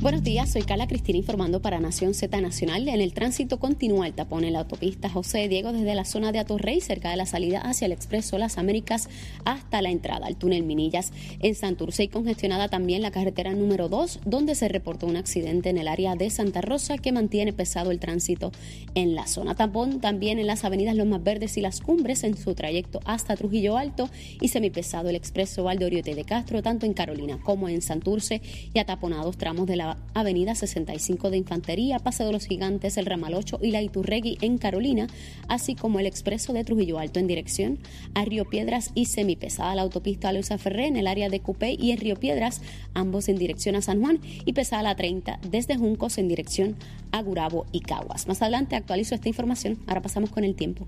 Buenos 0.00 0.22
días, 0.22 0.50
soy 0.50 0.62
Carla 0.62 0.86
Cristina 0.86 1.18
informando 1.18 1.60
para 1.60 1.78
Nación 1.78 2.14
Z 2.14 2.40
Nacional. 2.40 2.88
En 2.88 3.02
el 3.02 3.12
tránsito 3.12 3.60
continúa 3.60 4.06
el 4.06 4.14
tapón 4.14 4.44
en 4.44 4.54
la 4.54 4.60
autopista 4.60 5.10
José 5.10 5.46
Diego 5.46 5.74
desde 5.74 5.94
la 5.94 6.06
zona 6.06 6.32
de 6.32 6.38
Atorrey, 6.38 6.80
cerca 6.80 7.10
de 7.10 7.18
la 7.18 7.26
salida 7.26 7.60
hacia 7.60 7.84
el 7.84 7.92
Expreso 7.92 8.38
Las 8.38 8.56
Américas, 8.56 9.10
hasta 9.44 9.82
la 9.82 9.90
entrada 9.90 10.26
al 10.26 10.36
túnel 10.36 10.62
Minillas. 10.62 11.12
En 11.40 11.54
Santurce 11.54 12.04
y 12.04 12.08
congestionada 12.08 12.68
también 12.68 13.02
la 13.02 13.10
carretera 13.10 13.52
número 13.52 13.90
2, 13.90 14.20
donde 14.24 14.54
se 14.54 14.68
reportó 14.68 15.06
un 15.06 15.18
accidente 15.18 15.68
en 15.68 15.76
el 15.76 15.86
área 15.86 16.16
de 16.16 16.30
Santa 16.30 16.62
Rosa 16.62 16.96
que 16.96 17.12
mantiene 17.12 17.52
pesado 17.52 17.90
el 17.90 18.00
tránsito 18.00 18.52
en 18.94 19.14
la 19.14 19.26
zona. 19.26 19.54
Tapón 19.54 20.00
también 20.00 20.38
en 20.38 20.46
las 20.46 20.64
avenidas 20.64 20.96
Los 20.96 21.08
Más 21.08 21.22
Verdes 21.22 21.58
y 21.58 21.60
Las 21.60 21.82
Cumbres 21.82 22.24
en 22.24 22.38
su 22.38 22.54
trayecto 22.54 23.00
hasta 23.04 23.36
Trujillo 23.36 23.76
Alto 23.76 24.08
y 24.40 24.48
semipesado 24.48 25.10
el 25.10 25.16
Expreso 25.16 25.62
Valdoriote 25.62 26.14
de 26.14 26.24
Castro, 26.24 26.62
tanto 26.62 26.86
en 26.86 26.94
Carolina 26.94 27.38
como 27.44 27.68
en 27.68 27.82
Santurce 27.82 28.40
y 28.72 28.78
ataponados 28.78 29.36
tramos 29.36 29.66
de 29.66 29.76
la 29.76 29.89
Avenida 30.14 30.54
65 30.54 31.30
de 31.30 31.38
Infantería, 31.38 31.98
Paseo 31.98 32.26
de 32.26 32.32
los 32.32 32.46
Gigantes, 32.46 32.96
el 32.96 33.06
Ramal 33.06 33.34
8 33.34 33.60
y 33.62 33.70
la 33.70 33.82
Iturregui 33.82 34.38
en 34.40 34.58
Carolina, 34.58 35.06
así 35.48 35.74
como 35.74 36.00
el 36.00 36.06
expreso 36.06 36.52
de 36.52 36.64
Trujillo 36.64 36.98
Alto 36.98 37.20
en 37.20 37.26
dirección 37.26 37.78
a 38.14 38.24
Río 38.24 38.44
Piedras 38.44 38.90
y 38.94 39.06
semipesada 39.06 39.74
la 39.74 39.82
autopista 39.82 40.32
Luisa 40.32 40.58
Ferré 40.58 40.86
en 40.86 40.96
el 40.96 41.06
área 41.06 41.28
de 41.28 41.40
Cupé 41.40 41.76
y 41.78 41.90
en 41.90 41.98
Río 41.98 42.16
Piedras, 42.16 42.62
ambos 42.94 43.28
en 43.28 43.36
dirección 43.36 43.76
a 43.76 43.82
San 43.82 44.00
Juan 44.00 44.20
y 44.44 44.52
pesada 44.52 44.82
la 44.82 44.96
30 44.96 45.40
desde 45.48 45.76
Juncos 45.76 46.18
en 46.18 46.28
dirección 46.28 46.76
a 47.12 47.22
Gurabo 47.22 47.66
y 47.72 47.80
Caguas. 47.80 48.26
Más 48.26 48.42
adelante 48.42 48.76
actualizo 48.76 49.14
esta 49.14 49.28
información, 49.28 49.78
ahora 49.86 50.02
pasamos 50.02 50.30
con 50.30 50.44
el 50.44 50.54
tiempo. 50.54 50.86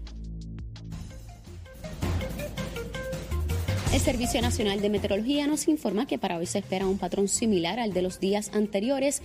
El 3.92 4.00
Servicio 4.00 4.40
Nacional 4.40 4.80
de 4.80 4.88
Meteorología 4.88 5.46
nos 5.46 5.68
informa 5.68 6.06
que 6.06 6.16
para 6.16 6.38
hoy 6.38 6.46
se 6.46 6.60
espera 6.60 6.86
un 6.86 6.96
patrón 6.96 7.28
similar 7.28 7.78
al 7.78 7.92
de 7.92 8.00
los 8.00 8.20
días 8.20 8.50
anteriores 8.54 9.20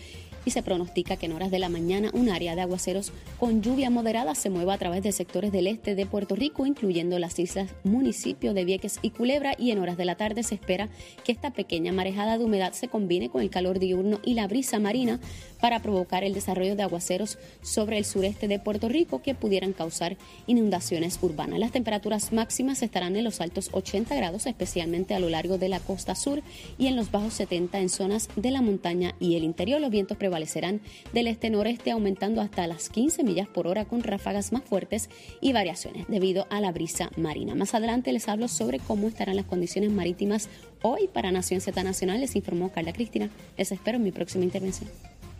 y 0.48 0.50
se 0.50 0.64
pronostica 0.64 1.18
que 1.18 1.26
en 1.26 1.34
horas 1.34 1.52
de 1.52 1.60
la 1.60 1.68
mañana 1.68 2.10
un 2.14 2.30
área 2.30 2.56
de 2.56 2.62
aguaceros 2.62 3.12
con 3.38 3.62
lluvia 3.62 3.90
moderada 3.90 4.34
se 4.34 4.50
mueva 4.50 4.76
a 4.76 4.78
través 4.78 5.04
de 5.04 5.12
sectores 5.12 5.52
del 5.52 5.68
este 5.68 5.94
de 5.94 6.06
Puerto 6.06 6.38
Rico, 6.38 6.66
incluyendo 6.66 7.20
las 7.20 7.38
islas 7.38 7.70
municipios 7.84 8.56
de 8.56 8.64
Vieques 8.64 9.00
y 9.02 9.10
Culebra, 9.10 9.56
y 9.58 9.72
en 9.72 9.80
horas 9.80 9.98
de 9.98 10.06
la 10.06 10.16
tarde 10.16 10.44
se 10.44 10.56
espera 10.56 10.88
que 11.26 11.34
esta 11.34 11.52
pequeña 11.52 11.92
marejada 11.92 12.38
de 12.38 12.46
humedad 12.46 12.72
se 12.72 12.88
combine 12.88 13.28
con 13.28 13.42
el 13.42 13.50
calor 13.50 13.78
diurno 13.78 14.22
y 14.24 14.36
la 14.36 14.48
brisa 14.48 14.80
marina 14.80 15.20
para 15.60 15.82
provocar 15.82 16.24
el 16.24 16.34
desarrollo 16.34 16.78
de 16.78 16.84
aguaceros 16.84 17.38
sobre 17.62 17.98
el 17.98 18.06
sureste 18.06 18.48
de 18.48 18.60
Puerto 18.60 18.88
Rico 18.88 19.22
que 19.22 19.36
pudieran 19.36 19.74
causar 19.74 20.16
inundaciones 20.46 21.20
urbanas. 21.22 21.60
Las 21.60 21.74
temperaturas 21.74 22.32
máximas 22.32 22.82
estarán 22.84 23.18
en 23.18 23.26
los 23.26 23.42
altos 23.42 23.70
80 23.74 24.16
grados, 24.16 24.46
especialmente 24.46 25.14
a 25.14 25.20
lo 25.20 25.28
largo 25.28 25.58
de 25.58 25.68
la 25.68 25.82
costa 25.82 26.16
sur 26.16 26.42
y 26.78 26.88
en 26.88 26.96
los 26.96 27.12
bajos 27.12 27.34
70 27.34 27.80
en 27.80 27.90
zonas 27.90 28.30
de 28.38 28.52
la 28.52 28.62
montaña 28.62 29.14
y 29.20 29.36
el 29.36 29.44
interior. 29.44 29.82
Los 29.82 29.92
vientos 29.92 30.16
prevalecerán 30.38 30.82
del 31.14 31.28
este-noreste 31.28 31.92
aumentando 31.92 32.42
hasta 32.42 32.68
las 32.68 32.90
15 32.90 33.24
millas 33.24 33.48
por 33.48 33.66
hora 33.66 33.86
con 33.86 34.04
ráfagas 34.04 34.52
más 34.52 34.64
fuertes 34.64 35.10
y 35.42 35.52
variaciones 35.52 36.06
debido 36.08 36.46
a 36.52 36.62
la 36.62 36.72
brisa 36.72 37.10
marina. 37.18 37.56
Más 37.56 37.74
adelante 37.74 38.12
les 38.12 38.28
hablo 38.30 38.48
sobre 38.48 38.80
cómo 38.80 39.08
estarán 39.08 39.36
las 39.36 39.46
condiciones 39.46 39.92
marítimas 39.92 40.48
hoy 40.84 41.08
para 41.12 41.32
Nación 41.32 41.60
Z 41.60 41.84
Nacional. 41.84 42.22
Les 42.22 42.36
informó 42.36 42.72
Carla 42.72 42.94
Cristina. 42.94 43.30
Les 43.58 43.72
espero 43.72 43.98
en 43.98 44.04
mi 44.04 44.12
próxima 44.12 44.44
intervención. 44.44 44.90